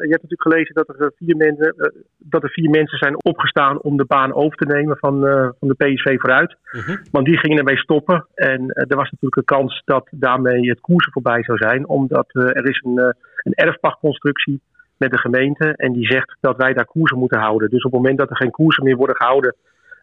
[0.06, 1.76] je hebt natuurlijk gelezen dat er, vier mensen,
[2.18, 5.20] dat er vier mensen zijn opgestaan om de baan over te nemen van,
[5.60, 6.56] van de PSV vooruit.
[6.72, 7.02] Mm -hmm.
[7.12, 8.28] Want die gingen ermee stoppen.
[8.36, 11.88] En er was natuurlijk een kans dat daarmee het koersen voorbij zou zijn.
[11.88, 12.98] Omdat er is een,
[13.44, 14.62] een erfpachtconstructie
[14.98, 15.74] met de gemeente.
[15.76, 17.70] En die zegt dat wij daar koersen moeten houden.
[17.70, 19.56] Dus op het moment dat er geen koersen meer worden gehouden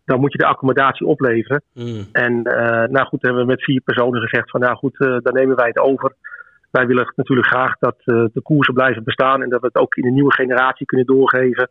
[0.06, 1.62] dan moet je de accommodatie opleveren.
[1.74, 2.06] Mm.
[2.12, 5.34] En uh, nou goed, hebben we met vier personen gezegd van nou goed, uh, dan
[5.34, 6.14] nemen wij het over.
[6.76, 9.94] Wij willen natuurlijk graag dat uh, de koersen blijven bestaan en dat we het ook
[9.94, 11.68] in de nieuwe generatie kunnen doorgeven.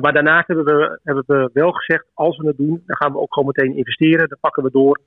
[0.00, 3.18] maar daarnaast hebben we, hebben we wel gezegd, als we het doen, dan gaan we
[3.18, 4.28] ook gewoon meteen investeren.
[4.28, 5.00] Dan pakken we door.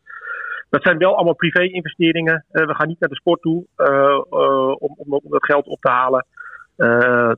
[0.69, 2.45] Dat zijn wel allemaal privé-investeringen.
[2.51, 3.65] we gaan niet naar de sport toe
[4.80, 6.26] om, om, om dat geld op te halen.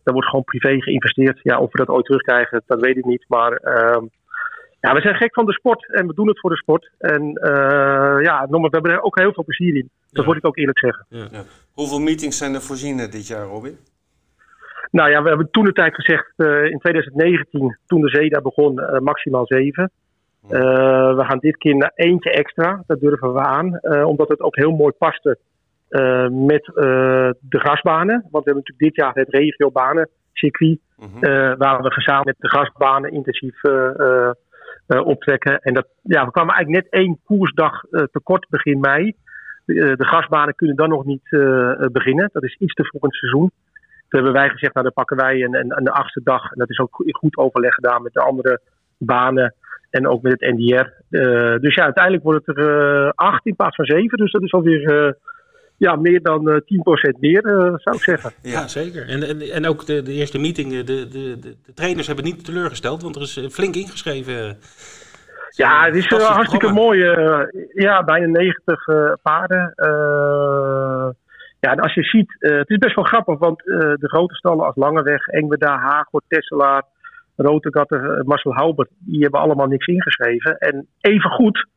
[0.04, 1.40] er wordt gewoon privé geïnvesteerd.
[1.44, 3.26] Ja, of we dat ooit terugkrijgen, dat weet ik niet.
[3.28, 4.06] Maar ehm,
[4.88, 6.92] ja, we zijn gek van de sport en we doen het voor de sport.
[6.98, 9.90] En uh, ja, we hebben er ook heel veel plezier in.
[10.10, 10.30] Dat Ja.
[10.30, 11.06] moet ik ook eerlijk zeggen.
[11.10, 11.28] Ja.
[11.32, 11.44] Ja.
[11.74, 13.78] Hoeveel meetings zijn er voorzien eh, dit jaar, Robin?
[14.92, 18.42] Nou ja, we hebben toen de tijd gezegd, uh, in 2019, toen de zee daar
[18.42, 19.92] begon, uh, maximaal zeven.
[21.20, 23.80] we gaan dit keer naar eentje extra, dat durven we aan.
[24.06, 25.38] omdat het ook heel mooi paste
[26.32, 26.64] met
[27.40, 28.28] de grasbanen.
[28.32, 30.80] Want we hebben natuurlijk dit jaar het regiobanеncircuit.
[30.98, 31.26] Mhm.
[31.26, 34.30] Uh, waar we gezamenlijk met de grasbanen intensief uh, uh,
[34.88, 35.60] optrekken.
[35.60, 39.14] En dat, ja, we kwamen eigenlijk net één koersdag tekort begin mei.
[39.66, 41.28] De, de grasbanen kunnen dan nog niet
[41.92, 42.30] beginnen.
[42.34, 43.52] Dat is iets te het seizoen.
[44.10, 46.44] Toen hebben wij gezegd, nou dan pakken wij een, een, een achtste dag.
[46.44, 48.62] En dat is ook goed overleg gedaan met de andere
[48.98, 49.54] banen.
[49.90, 50.90] En ook met het NDR.
[51.62, 54.18] dus ja, uiteindelijk wordt het er acht in plaats van zeven.
[54.18, 55.16] Dus dat is alweer
[55.78, 58.32] ja, meer dan uh, 10% meer, uh, zou ik zeggen.
[58.54, 59.10] Ja, zeker.
[59.10, 62.46] En, en, en ook de, de eerste meeting, de, de, de, de trainers hebben niet
[62.46, 64.58] teleurgesteld, want er is flink ingeschreven.
[65.50, 67.00] Ja, het is hartstikke mooi.
[67.74, 68.86] ja, bijna 90
[69.22, 69.74] paarden.
[71.60, 74.76] ja, en als je ziet, het is best wel grappig, want de grote stallen als
[74.76, 76.84] Langeweg, Engweda, Hagel, Tesselaar,
[77.36, 80.58] Rotegatter, Marcel Haubert, die hebben allemaal niks ingeschreven.
[80.58, 81.68] En even goed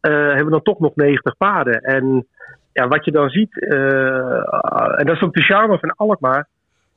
[0.00, 1.80] hebben we dan toch nog 90 paarden.
[1.80, 2.26] En
[2.74, 6.48] ja, wat je dan ziet, uh, en dat is ook de charme van Alkmaar.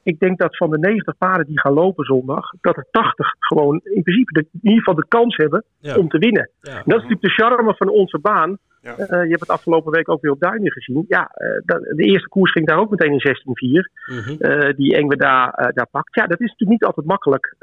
[0.03, 3.81] Ik denk dat van de 90 paarden die gaan lopen zondag, dat er 80 gewoon
[3.83, 5.95] in principe de, in ieder geval de kans hebben ja.
[5.95, 6.49] om te winnen.
[6.61, 6.71] Ja.
[6.71, 8.57] Dat is natuurlijk de charme van onze baan.
[8.81, 8.91] Ja.
[8.91, 11.05] Uh, je hebt het afgelopen week ook weer op Duinen gezien.
[11.07, 14.13] Ja, uh, de eerste koers ging daar ook meteen in 16-4.
[14.15, 14.75] Mm -hmm.
[14.75, 16.15] die Engwe daar, daar pakt.
[16.15, 17.55] Ja, dat is natuurlijk niet altijd makkelijk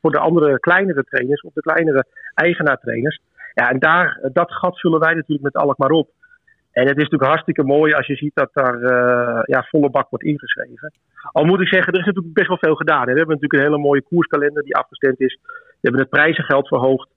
[0.00, 2.04] voor de andere kleinere trainers of de kleinere
[2.34, 3.20] eigenaartrainers.
[3.54, 6.08] Ja, en daar, dat gat vullen wij natuurlijk met Alkmaar op.
[6.74, 10.10] En het is natuurlijk hartstikke mooi als je ziet dat daar uh, ja, volle bak
[10.10, 10.92] wordt ingeschreven.
[11.32, 13.04] Al moet ik zeggen, er is natuurlijk best wel veel gedaan.
[13.04, 15.38] We hebben natuurlijk een hele mooie koerskalender die afgestemd is.
[15.44, 17.08] We hebben het prijzengeld verhoogd.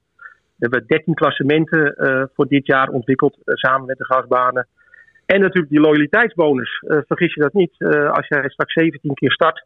[0.55, 4.67] We hebben 13 klassementen uh, voor dit jaar ontwikkeld uh, samen met de gasbanen.
[5.25, 6.83] En natuurlijk die loyaliteitsbonus.
[7.07, 7.75] vergis je dat niet.
[8.11, 9.65] als jij straks 17 keer start,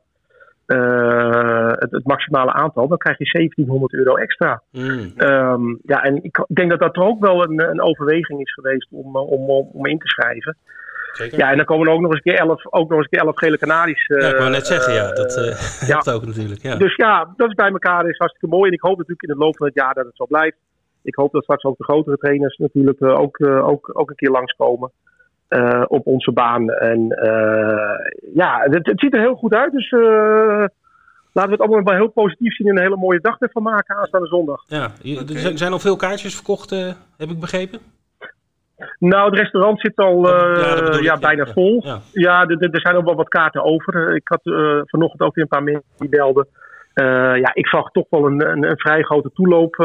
[1.80, 4.62] het, het, maximale aantal, dan krijg je 1700 euro extra.
[4.72, 5.14] Mm.
[5.18, 8.88] Um, ja, en ik denk dat dat er ook wel een, een overweging is geweest
[8.92, 10.58] om, om, om, om in te schrijven.
[11.12, 11.38] Zeker.
[11.38, 13.18] Ja, en dan komen er ook nog eens een keer 11, ook nog eens een
[13.18, 14.08] keer 11 gele kanaries.
[14.08, 15.14] Uh, ja, ik wou net zeggen, ja.
[15.14, 15.44] Dat uh,
[15.90, 16.12] helpt ja.
[16.12, 16.62] ook natuurlijk.
[16.62, 16.76] Ja.
[16.76, 18.68] Dus ja, dat is bij elkaar is hartstikke mooi.
[18.68, 20.58] En ik hoop natuurlijk in het loop van het jaar dat het zo blijft.
[21.04, 24.30] Ik hoop dat straks ook de grotere trainers natuurlijk uh, ook, ook, ook een keer
[24.30, 24.92] langskomen.
[25.58, 26.70] Uh, op onze baan.
[26.70, 29.72] En uh, ja, het, het, ziet er heel goed uit.
[29.72, 30.02] Dus uh,
[31.32, 33.96] laten we het allemaal wel heel positief zien en een hele mooie dag ervan maken
[33.96, 34.64] aanstaande zondag.
[34.68, 35.58] Ja, er okay.
[35.58, 36.70] zijn al veel kaartjes verkocht,
[37.18, 37.80] heb ik begrepen.
[39.00, 41.54] Nou, het restaurant zit al ja, ja, bijna ja.
[41.54, 41.82] vol.
[41.86, 44.16] Ja, ja er, er zijn ook wel wat kaarten over.
[44.16, 44.42] Ik had
[44.86, 46.48] vanochtend ook weer een paar mensen die belden.
[47.42, 49.76] ja, ik zag toch wel een, een, een vrij grote toeloop.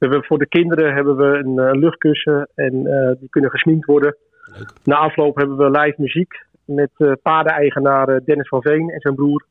[0.00, 3.86] We hebben voor de kinderen hebben we een uh, luchtkussen en uh, die kunnen gesminkt
[3.86, 4.16] worden.
[4.44, 4.72] Leuk.
[4.84, 9.44] Na afloop hebben we live muziek met uh, paardeneigenaar Dennis van Veen en zijn broer.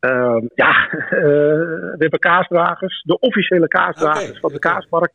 [0.00, 0.88] Ehm, ja,
[1.98, 4.68] we hebben kaasdragers, de officiële kaasdragers van de oké.
[4.68, 5.14] kaasmarkt.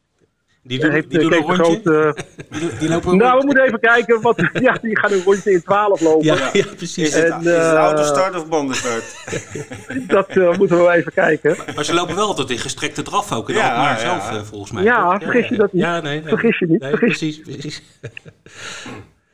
[0.68, 1.82] Die doen, heeft die doen Kees een rondje?
[1.82, 2.16] Groot,
[2.50, 5.24] Die doen- die lopen een nou, we moeten even kijken, want ja, die gaan een
[5.24, 6.26] rondje in 12 lopen.
[6.26, 7.08] Ja, ja, precies.
[7.08, 9.16] Is het, En, is het eh, autostart of bandenstart?
[10.08, 11.58] Dat eh, moeten we wel even kijken.
[11.76, 13.50] Maar ze lopen wel altijd in gestrekte draf ook.
[13.50, 13.98] En Ja, maar ja.
[14.00, 14.84] zelf, eh, volgens mij.
[14.84, 15.84] Ja, vergis je dat niet.
[15.84, 16.30] Ja, nee, nee.
[16.30, 17.84] Vergis je niet, Nee, vergis- precies, precies.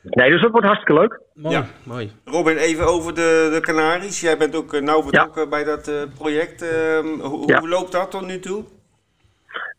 [0.04, 1.20] Nee, dus dat wordt hartstikke leuk.
[1.34, 1.66] Mooi, Ja.
[1.84, 2.12] mooi.
[2.26, 4.20] Robin, even over de, de Canaries.
[4.22, 6.62] Jij bent ook eh, nauw betrokken bij dat eh, project.
[6.62, 7.60] Ehm, hoe, Ja.
[7.60, 8.64] hoe loopt dat tot nu toe?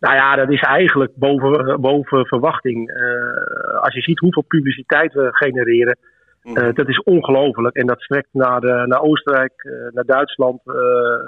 [0.00, 2.90] Nou ja, dat is eigenlijk boven, boven verwachting.
[2.90, 5.98] Eh, als je ziet hoeveel publiciteit we genereren,
[6.42, 7.76] eh, dat is ongelooflijk.
[7.76, 9.52] En dat strekt naar, eh, naar Oostenrijk,
[9.92, 10.60] naar Duitsland,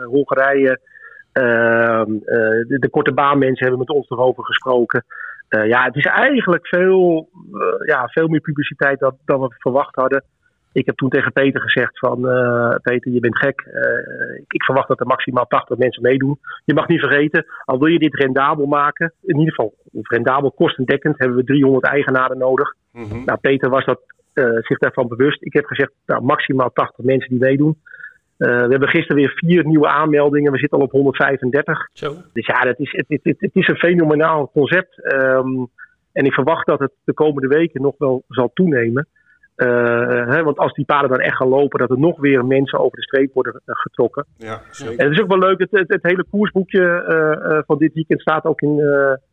[0.05, 0.81] Hongarije.
[1.33, 5.05] Ehm, eh, de, de korte baanmensen hebben met ons erover gesproken.
[5.49, 7.29] Ja, het is eigenlijk veel,
[7.87, 10.25] ja, veel meer publiciteit dan, dan we verwacht hadden.
[10.77, 13.61] Ik heb toen tegen Peter gezegd van, eh, Peter, je bent gek.
[13.61, 16.39] Eh, ik, ik verwacht dat er maximaal 80 mensen meedoen.
[16.65, 21.19] Je mag niet vergeten, al wil je dit rendabel maken, in ieder geval rendabel kostendekkend,
[21.19, 22.75] hebben we 300 eigenaren nodig.
[22.93, 23.25] Mhm.
[23.25, 24.01] Nou, Peter was dat,
[24.33, 25.43] eh, zich daarvan bewust.
[25.43, 27.77] Ik heb gezegd, nou, maximaal 80 mensen die meedoen.
[28.37, 30.53] We hebben gisteren weer vier nieuwe aanmeldingen.
[30.53, 31.89] We zitten al op 135.
[31.93, 32.15] Zo.
[32.33, 35.03] Dus ja, dat is, het, het, het, het is een fenomenaal concept.
[35.03, 35.65] Ehm,
[36.13, 39.09] en ik verwacht dat het de komende weken nog wel zal toenemen.
[39.57, 42.79] Eh, hè, want als die paden dan echt gaan lopen, dat er nog weer mensen
[42.79, 44.27] over de streep worden eh, getrokken.
[44.37, 44.99] Ja, zeker.
[44.99, 48.21] En het is ook wel leuk, het, het, het hele koersboekje eh, van dit weekend
[48.21, 48.77] staat ook in,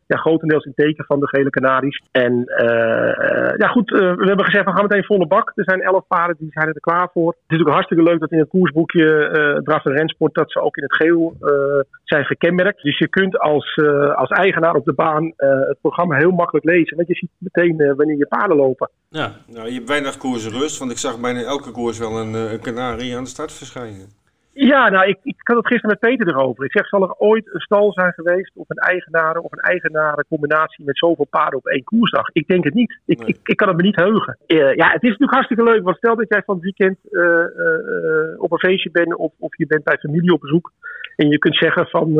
[0.06, 2.02] ja, grotendeels in teken van de gele Canaries.
[2.12, 5.52] En eh, eh, ja goed, eh, we hebben gezegd, we gaan meteen volle bak.
[5.54, 7.36] Er zijn elf paarden, die zijn er klaar voor.
[7.46, 10.60] Het is ook hartstikke leuk dat in het koersboekje eh Draf en Rensport, dat ze
[10.60, 12.82] ook in het geel eh, zijn gekenmerkt.
[12.82, 16.66] Dus je kunt als, eh, als eigenaar op de baan eh, het programma heel makkelijk
[16.66, 16.96] lezen.
[16.96, 18.90] Want je ziet meteen eh, wanneer je paarden lopen.
[19.08, 22.34] Ja, Nou, je hebt weinig koersen rust, want ik zag bijna elke koers wel een,
[22.34, 24.08] eh, een kanarie aan de start verschijnen.
[24.54, 26.64] Ja, nou, ik, ik had het gisteren met Peter erover.
[26.64, 30.84] Ik zeg, zal er ooit een stal zijn geweest of een eigenaar of een eigenarencombinatie
[30.84, 32.28] met zoveel paarden op één koersdag?
[32.32, 32.98] Ik denk het niet.
[33.06, 33.28] Ik, Nee.
[33.28, 34.38] ik, ik kan het me niet heugen.
[34.46, 37.22] Eh, ja, het is natuurlijk hartstikke leuk, want stel dat jij van het weekend eh,
[37.22, 40.72] eh, op een feestje bent of, of je bent bij familie op bezoek.
[41.16, 42.14] En je kunt zeggen van,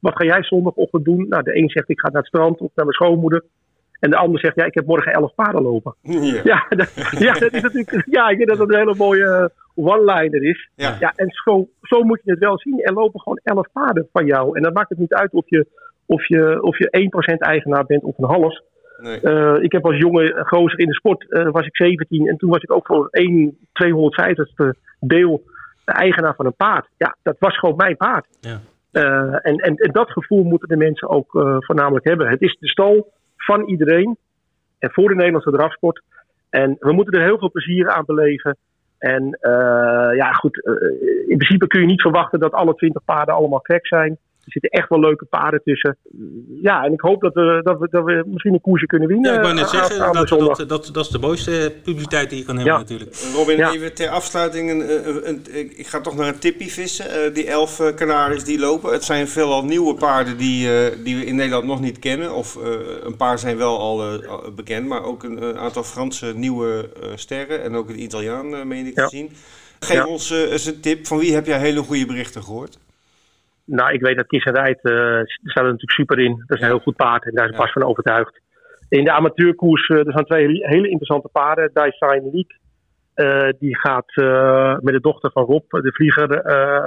[0.00, 1.28] wat ga jij zondagochtend doen?
[1.28, 3.44] Nou, de een zegt, ik ga naar het strand of naar mijn schoonmoeder.
[4.00, 5.94] En de ander zegt, ja, ik heb morgen elf paarden lopen.
[6.00, 6.40] Ja.
[6.44, 10.42] Ja, dat, ja, dat is natuurlijk, ja ik denk dat dat een hele mooie one-liner
[10.42, 10.68] is.
[10.74, 10.96] Ja.
[11.00, 12.82] Ja, en zo, zo moet je het wel zien.
[12.82, 14.56] Er lopen gewoon elf paarden van jou.
[14.56, 15.66] En dan maakt het niet uit of je,
[16.06, 18.60] of je, of je 1% eigenaar bent of een half.
[18.96, 19.20] Nee.
[19.20, 22.28] Eh, ik heb als jonge gozer in de sport, eh, was ik 17.
[22.28, 25.42] En toen was ik ook voor 1 250ste deel
[25.84, 26.88] de eigenaar van een paard.
[26.96, 28.26] Ja, dat was gewoon mijn paard.
[28.40, 28.60] Ja.
[28.94, 32.28] Eh, en, en, en dat gevoel moeten de mensen ook eh, voornamelijk hebben.
[32.28, 34.16] Het is de stal van iedereen.
[34.78, 36.02] En voor de Nederlandse drafsport.
[36.50, 38.56] En we moeten er heel veel plezier aan beleven.
[39.04, 40.64] En eh, ja, goed.
[40.64, 40.72] eh,
[41.28, 44.18] in principe kun je niet verwachten dat alle 20 paarden allemaal crack zijn.
[44.44, 45.96] Er zitten echt wel leuke paarden tussen.
[46.62, 49.30] Ja, en ik hoop dat we, dat we, dat we misschien een koersje kunnen winnen.
[49.30, 52.38] ja ik wou net eh, zeggen, dat, dat, dat, dat is de mooiste publiciteit die
[52.38, 52.78] je kan hebben Ja.
[52.80, 53.16] natuurlijk.
[53.34, 53.72] Robin, Ja.
[53.72, 54.70] even ter afsluiting.
[54.70, 57.10] Een, een, een- ik ik ga toch naar een tippie vissen.
[57.10, 58.92] Eh, die elf eh, Canaries die lopen.
[58.92, 62.34] Het zijn veelal nieuwe paarden die, eh, die we in Nederland nog niet kennen.
[62.34, 62.70] Of eh,
[63.02, 64.86] een paar zijn wel al eh, bekend.
[64.86, 67.62] Maar ook een, een aantal Franse nieuwe eh, sterren.
[67.62, 69.06] En ook een Italiaan, eh, meen ik Ja.
[69.06, 69.30] te zien.
[69.80, 70.06] Geef Ja.
[70.06, 71.06] ons eens een tip.
[71.06, 72.78] Van wie heb jij hele goede berichten gehoord?
[73.66, 76.42] Nou, ik weet dat Kiss en Rijt, er staat er natuurlijk super in.
[76.46, 77.56] Dat is een heel goed paard en daar is Ja.
[77.56, 78.40] Bas van overtuigd.
[78.88, 81.70] In de amateurkoers, eh, er zijn twee hele, interessante paarden.
[81.72, 82.56] Daisine League,
[83.14, 86.28] eh, die gaat eh, met de dochter van Rob, de vlieger,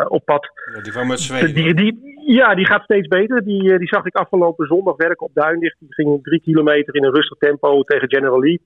[0.10, 0.52] op pad.
[0.74, 1.54] Ja, die kwam uit Zweden.
[1.54, 3.44] Die, die, ja, die gaat steeds beter.
[3.44, 5.76] Die, die zag ik afgelopen zondag werken op Duindicht.
[5.80, 8.62] Die ging drie kilometer in een rustig tempo tegen General Lee.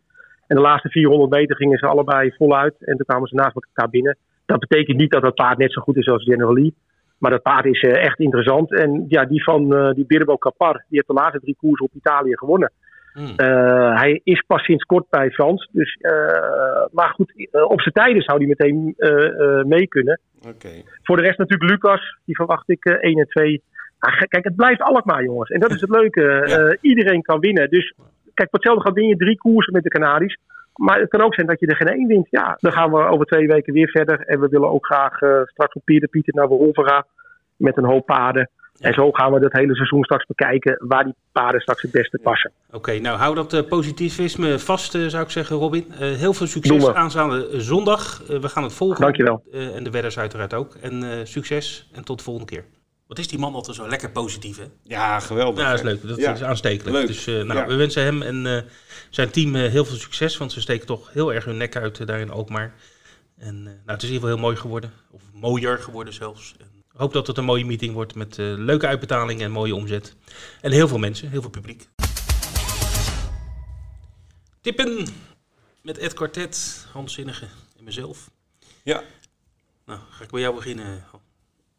[0.47, 2.75] En de laatste 400 meter gingen ze allebei voluit.
[2.79, 4.17] En toen kwamen ze naast elkaar binnen.
[4.45, 6.73] Dat betekent niet dat dat paard net zo goed is als General Lee.
[7.21, 8.73] Maar dat paard is eh, echt interessant.
[8.73, 11.93] En ja, die van eh, die Birbo Capar, die heeft de laatste drie koersen op
[11.93, 12.71] Italië gewonnen.
[13.13, 13.33] Hmm.
[13.35, 15.69] Eh, hij is pas sinds kort bij Frans.
[15.71, 15.97] Dus,
[16.91, 18.95] maar goed, op zijn tijden zou hij meteen
[19.67, 20.19] mee kunnen.
[21.03, 23.63] Voor de rest natuurlijk Lucas, die verwacht ik eh 1 en 2.
[23.99, 25.49] Ah, kijk, het blijft Alkmaar, jongens.
[25.49, 26.21] En dat is het leuke.
[26.47, 26.77] Ja.
[26.81, 27.69] Iedereen kan winnen.
[27.69, 27.93] Dus
[28.33, 30.37] kijk, voor hetzelfde gaat win je drie koersen met de Canaries.
[30.75, 32.27] Maar het kan ook zijn dat je er geen één wint.
[32.29, 34.19] Ja, dan gaan we over twee weken weer verder.
[34.19, 37.05] En we willen ook graag eh, straks op Pier de Pieter naar Wolvera.
[37.55, 38.49] Met een hoop paarden.
[38.79, 42.19] En zo gaan we dat hele seizoen straks bekijken waar die paarden straks het beste
[42.23, 42.51] passen.
[42.71, 45.85] Oké, nou hou dat eh, positivisme vast, eh, zou ik zeggen, Robin.
[45.91, 48.23] Heel veel succes aanstaande zondag.
[48.27, 49.01] We gaan het volgen.
[49.01, 49.43] Dankjewel.
[49.51, 50.75] En de wedders uiteraard ook.
[50.75, 52.65] En succes en tot de volgende keer.
[53.11, 54.65] Wat is die man altijd zo lekker positief, hè?
[54.83, 55.63] Ja, geweldig.
[55.63, 56.07] Ja, dat is leuk.
[56.07, 56.33] Dat Ja.
[56.33, 56.95] is aanstekelijk.
[56.95, 57.07] Leuk.
[57.07, 57.67] Dus eh, nou, Ja.
[57.67, 58.61] we wensen hem en eh,
[59.09, 60.37] zijn team eh, heel veel succes.
[60.37, 62.73] Want ze steken toch heel erg hun nek uit eh, daar in Alkmaar.
[63.37, 64.93] En eh, nou, het is in ieder geval heel mooi geworden.
[65.09, 66.55] Of mooier geworden zelfs.
[66.59, 70.15] En ik hoop dat het een mooie meeting wordt met leuke uitbetalingen en mooie omzet.
[70.61, 71.87] En heel veel mensen, heel veel publiek.
[74.61, 75.07] Tippen
[75.81, 77.45] met Ed Quartet, Hans Zinnige
[77.77, 78.29] en mezelf.
[78.83, 79.03] Ja.
[79.85, 81.03] Nou, ga ik bij jou beginnen.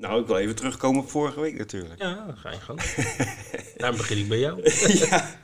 [0.02, 2.02] Nou, ik wil even terugkomen op vorige week natuurlijk.
[2.02, 2.80] Ja, dan ga je gang.
[3.76, 4.70] Daarom begin ik bij jou.
[5.08, 5.38] ja.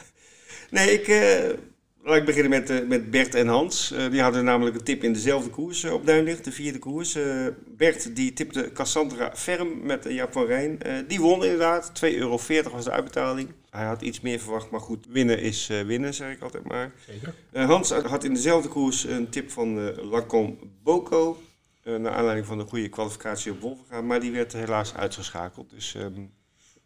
[0.70, 1.58] Nee, ik, eh,
[2.02, 3.92] Laat ik beginnen met, eh, met Bert en Hans.
[3.92, 7.18] Eh, die hadden namelijk een tip in dezelfde koers op Duinlicht, de vierde koers.
[7.66, 10.78] Bert die tipte Cassandra Ferm met Jaap van Rijn.
[11.08, 11.90] Die won inderdaad.
[11.94, 12.40] 2,40 euro
[12.72, 13.48] was de uitbetaling.
[13.70, 16.92] Hij had iets meer verwacht, maar goed, winnen is winnen, zeg ik altijd maar.
[17.06, 17.34] Zeker.
[17.66, 21.38] Hans had in dezelfde koers een tip van Lacom Boko.
[21.88, 24.00] Eh, naar aanleiding van de goede kwalificatie op Wolverga.
[24.00, 25.70] Maar die werd helaas uitgeschakeld.
[25.70, 26.12] Dus ehm,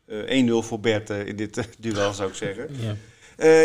[0.07, 2.69] eh, 1-0 voor Bert eh, in dit duel, zou ik zeggen.
[2.81, 2.97] Ja.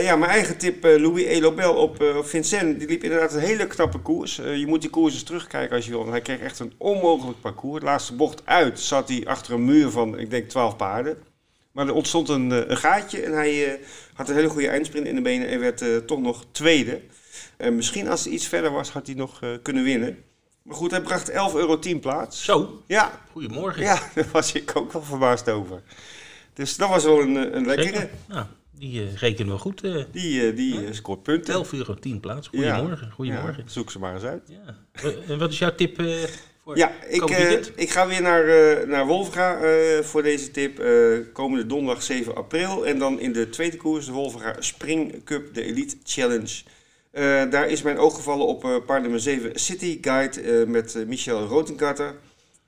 [0.02, 2.80] Ja, mijn eigen tip, Louis Elobel op, Vincent.
[2.80, 4.36] Die liep inderdaad een hele knappe koers.
[4.36, 6.00] Je moet die koers eens terugkijken als je wil.
[6.00, 7.80] Want hij kreeg echt een onmogelijk parcours.
[7.80, 11.18] De laatste bocht uit zat hij achter een muur van, ik denk, 12 paarden.
[11.72, 13.80] Maar er ontstond een, een gaatje en hij
[14.14, 17.02] had een hele goede eindsprint in de benen en werd toch nog tweede.
[17.58, 20.24] En misschien als hij iets verder was, had hij nog kunnen winnen.
[20.68, 22.44] Maar goed, hij bracht 11,10 euro plaats.
[22.44, 23.82] Zo, Ja, goedemorgen.
[23.84, 25.82] ja, daar was ik ook wel verbaasd over.
[26.54, 28.10] Dus dat was wel een, eh, een lekkere.
[28.28, 29.84] Nou, die eh, rekenen we goed.
[29.84, 31.54] eh Die, die scoort punten.
[31.54, 32.48] 11 euro 10 plaats.
[32.48, 33.12] Goedemorgen.
[33.12, 33.64] Goedemorgen.
[33.66, 34.42] Ja, zoek ze maar eens uit.
[34.48, 34.78] Ja.
[35.28, 35.96] En wat is jouw tip
[36.64, 37.24] voor Ja, ik,
[37.76, 38.44] ik ga weer naar,
[38.88, 39.60] naar Wolfga
[40.04, 40.84] voor deze tip.
[41.34, 42.86] komende donderdag 7 april.
[42.88, 46.62] En dan in de tweede koers, de Wolfga Spring Cup, de Elite Challenge.
[47.18, 50.96] Eh, daar is mijn oog gevallen op eh paard nummer 7 City Guide eh, met
[50.96, 52.16] eh, Michel Rotenkarter.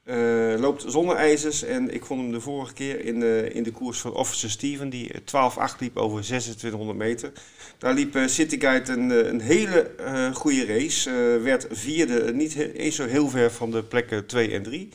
[0.03, 3.23] Eh, loopt zonder ijzers en ik vond hem de vorige keer in,
[3.53, 7.31] in de koers van Officer Steven, die eh, 12-8 liep over 2600 meter.
[7.77, 9.91] Daar liep City Guide een, een hele
[10.33, 11.11] goede race.
[11.43, 14.89] Werd vierde, niet eens zo heel ver van de plekken 2 en 3.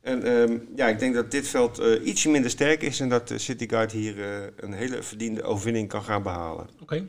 [0.00, 3.32] En ehm, ja, ik denk dat dit veld eh, ietsje minder sterk is en dat
[3.36, 4.14] City Guide hier
[4.56, 6.68] een hele verdiende overwinning kan gaan behalen.
[6.80, 7.06] Oké.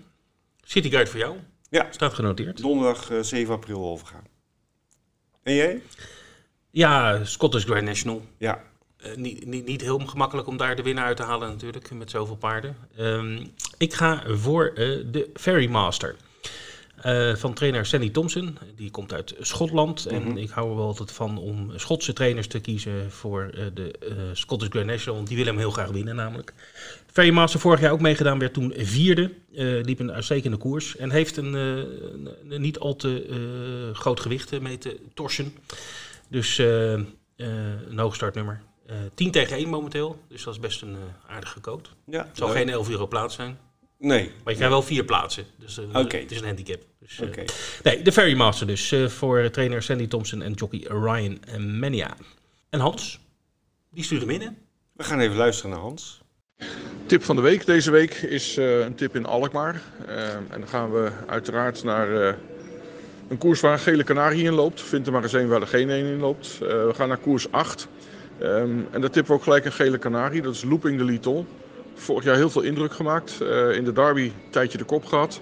[0.64, 1.38] City Guide voor jou.
[1.72, 1.88] Ja.
[1.90, 2.62] Staat genoteerd.
[2.62, 4.24] Donderdag eh, 7 april overgaan.
[5.44, 5.82] En jij?
[6.70, 8.22] Ja, Scottish Grand National.
[8.38, 8.64] Ja.
[8.98, 12.10] Eh, niet, niet, niet heel gemakkelijk om daar de winnaar uit te halen natuurlijk, met
[12.10, 12.78] zoveel paarden.
[12.98, 13.46] Ehm,
[13.78, 14.76] ik ga voor eh,
[15.12, 16.16] de Ferrymaster.
[17.02, 18.58] Eh van trainer Sandy Thompson.
[18.76, 20.06] Die komt uit Schotland.
[20.06, 23.92] En ik hou er wel altijd van om Schotse trainers te kiezen voor eh, de
[23.92, 25.16] eh, Scottish Grand National.
[25.16, 26.54] Want die willen hem heel graag winnen namelijk.
[27.12, 29.34] Ferrymaster vorig jaar ook meegedaan, werd toen vierde.
[29.54, 30.96] eh, liep een uitstekende koers.
[30.96, 31.78] En heeft een, eh,
[32.50, 35.54] een, niet al te eh, groot gewicht mee te torsen.
[36.28, 38.62] Dus een hoog startnummer.
[38.86, 40.20] Eh 10 tegen 1 momenteel.
[40.28, 40.96] Dus dat is best een
[41.28, 41.90] aardige coat.
[42.06, 42.26] ja.
[42.28, 42.58] Het zal leuk.
[42.58, 43.58] geen 11 euro plaats zijn.
[44.00, 44.24] Nee.
[44.24, 45.46] Maar je krijgt wel vier plaatsen.
[45.58, 46.82] Dus het is een handicap.
[47.00, 47.44] Dus, Oké.
[47.84, 48.94] Nee, de Ferrymaster dus.
[49.08, 51.40] voor trainer Sandy Thompson en jockey Ryan
[51.80, 52.16] Mania.
[52.70, 53.20] En Hans,
[53.90, 54.48] die stuurt hem in, hè?
[54.94, 56.21] We gaan even luisteren naar Hans.
[57.06, 59.82] Tip van de week deze week is eh, een tip in Alkmaar.
[60.08, 62.34] Eh, en dan gaan we uiteraard naar eh,
[63.28, 64.82] een koers waar een gele kanarie in loopt.
[64.82, 66.58] Vind er maar eens een waar er geen een in loopt.
[66.60, 67.88] We gaan naar koers 8.
[68.40, 70.42] Ehm, en daar tippen we ook gelijk een gele kanarie.
[70.42, 71.48] Dat is Looping de Liton.
[71.96, 73.32] Vorig jaar heel veel indruk gemaakt.
[73.74, 75.42] In de derby een tijdje de kop gehad.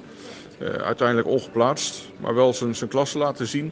[0.59, 3.71] Eh, uiteindelijk ongeplaatst, maar wel zijn, zijn klasse laten zien.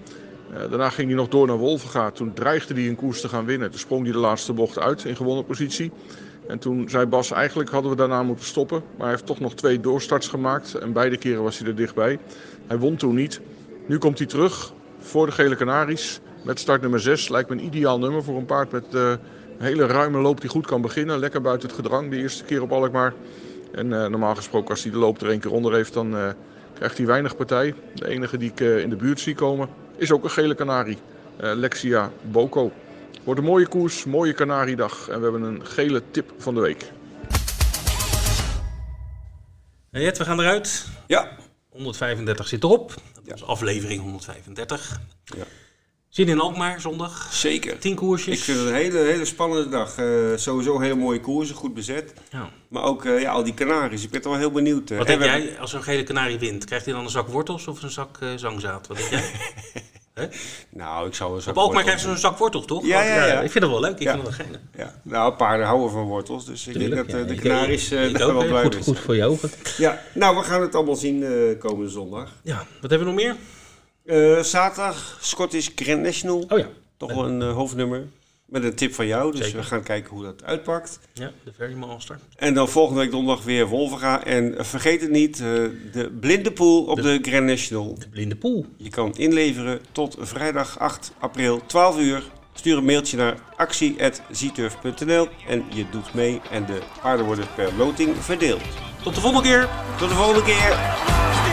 [0.69, 2.11] Daarna ging hij nog door naar Wolvenga.
[2.11, 3.69] Toen dreigde hij een koers te gaan winnen.
[3.69, 5.91] Toen sprong hij de laatste bocht uit in gewonnen positie.
[6.47, 8.83] En toen zei Bas, eigenlijk hadden we daarna moeten stoppen.
[8.91, 10.73] Maar hij heeft toch nog twee doorstarts gemaakt.
[10.73, 12.19] En beide keren was hij er dichtbij.
[12.67, 13.41] Hij won toen niet.
[13.85, 16.19] Nu komt hij terug voor de Gele Canaries.
[16.43, 17.29] Met start nummer 6.
[17.29, 20.49] Lijkt me een ideaal nummer voor een paard met eh, een hele ruime loop die
[20.49, 21.19] goed kan beginnen.
[21.19, 23.13] Lekker buiten het gedrang de eerste keer op Alkmaar.
[23.71, 26.29] En eh, normaal gesproken als hij de loop er één keer onder heeft, dan eh,
[26.73, 27.73] krijgt hij weinig partij.
[27.93, 30.97] De enige die ik in de buurt zie komen is ook een gele kanarie.
[31.37, 32.71] Eh, Lexia Boko.
[33.27, 35.07] Wordt een mooie koers, mooie kanariedag.
[35.09, 36.91] En we hebben een gele tip van de week.
[39.91, 40.85] En Jet, we gaan eruit.
[41.07, 41.37] Ja.
[41.69, 42.93] 135 zit erop.
[43.13, 43.33] Dat Ja.
[43.33, 44.99] is aflevering 135.
[45.23, 45.43] Ja.
[46.09, 47.29] Zin in Alkmaar, zondag.
[47.33, 47.79] Zeker.
[47.79, 48.37] 10 koersjes.
[48.37, 49.97] Ik vind het een hele, hele spannende dag.
[49.97, 50.05] Eh,
[50.35, 52.13] sowieso hele mooie koersen, goed bezet.
[52.29, 52.49] Ja.
[52.69, 54.03] Maar ook eh, ja, al die Canaries.
[54.03, 54.89] Ik ben toch wel heel benieuwd.
[54.89, 56.65] Wat denk we- jij als zo'n gele kanarie wint?
[56.65, 58.87] Krijgt hij dan een zak wortels of een zak eh, zangzaad?
[58.87, 59.31] Wat denk jij?
[60.69, 62.85] Nou, ik zou eens Op Alkmaar ze een zak wortels, toch?
[62.85, 63.41] Ja, ja, ja.
[63.41, 63.91] Ik vind dat wel leuk.
[63.95, 64.11] Ik Ja.
[64.13, 64.61] vind dat wel geinig.
[64.77, 64.93] Ja.
[65.03, 66.45] Nou, paarden houden van wortels.
[66.45, 68.99] Dus ik denk dat eh, de Canaries eh, ik daar wel blij goed, mee goed
[68.99, 69.51] voor je ogen.
[69.77, 72.31] Ja, nou, we gaan het allemaal zien eh, komende zondag.
[72.41, 73.35] Ja, wat hebben we nog meer?
[74.05, 76.45] Eh, zaterdag, Scottish Grand National.
[76.49, 78.07] Oh ja, Toch wel een eh, hoofdnummer.
[78.47, 79.31] Met een tip van jou.
[79.31, 79.59] Dus Zeker.
[79.59, 80.99] we gaan kijken hoe dat uitpakt.
[81.13, 82.19] ja de Ferry Master.
[82.35, 84.23] En dan volgende week donderdag weer Wolvera.
[84.23, 85.45] En vergeet het niet, eh,
[85.91, 87.95] de blinde pool op de Grand National.
[87.99, 88.65] De blinde poel.
[88.77, 92.23] Je kan inleveren tot vrijdag 8 april, 12 uur.
[92.53, 96.41] Stuur een mailtje naar actie.zieturf.nl en je doet mee.
[96.51, 98.61] En de paarden worden per loting verdeeld.
[99.03, 99.69] Tot de volgende keer.
[99.97, 101.46] Tot de volgende keer!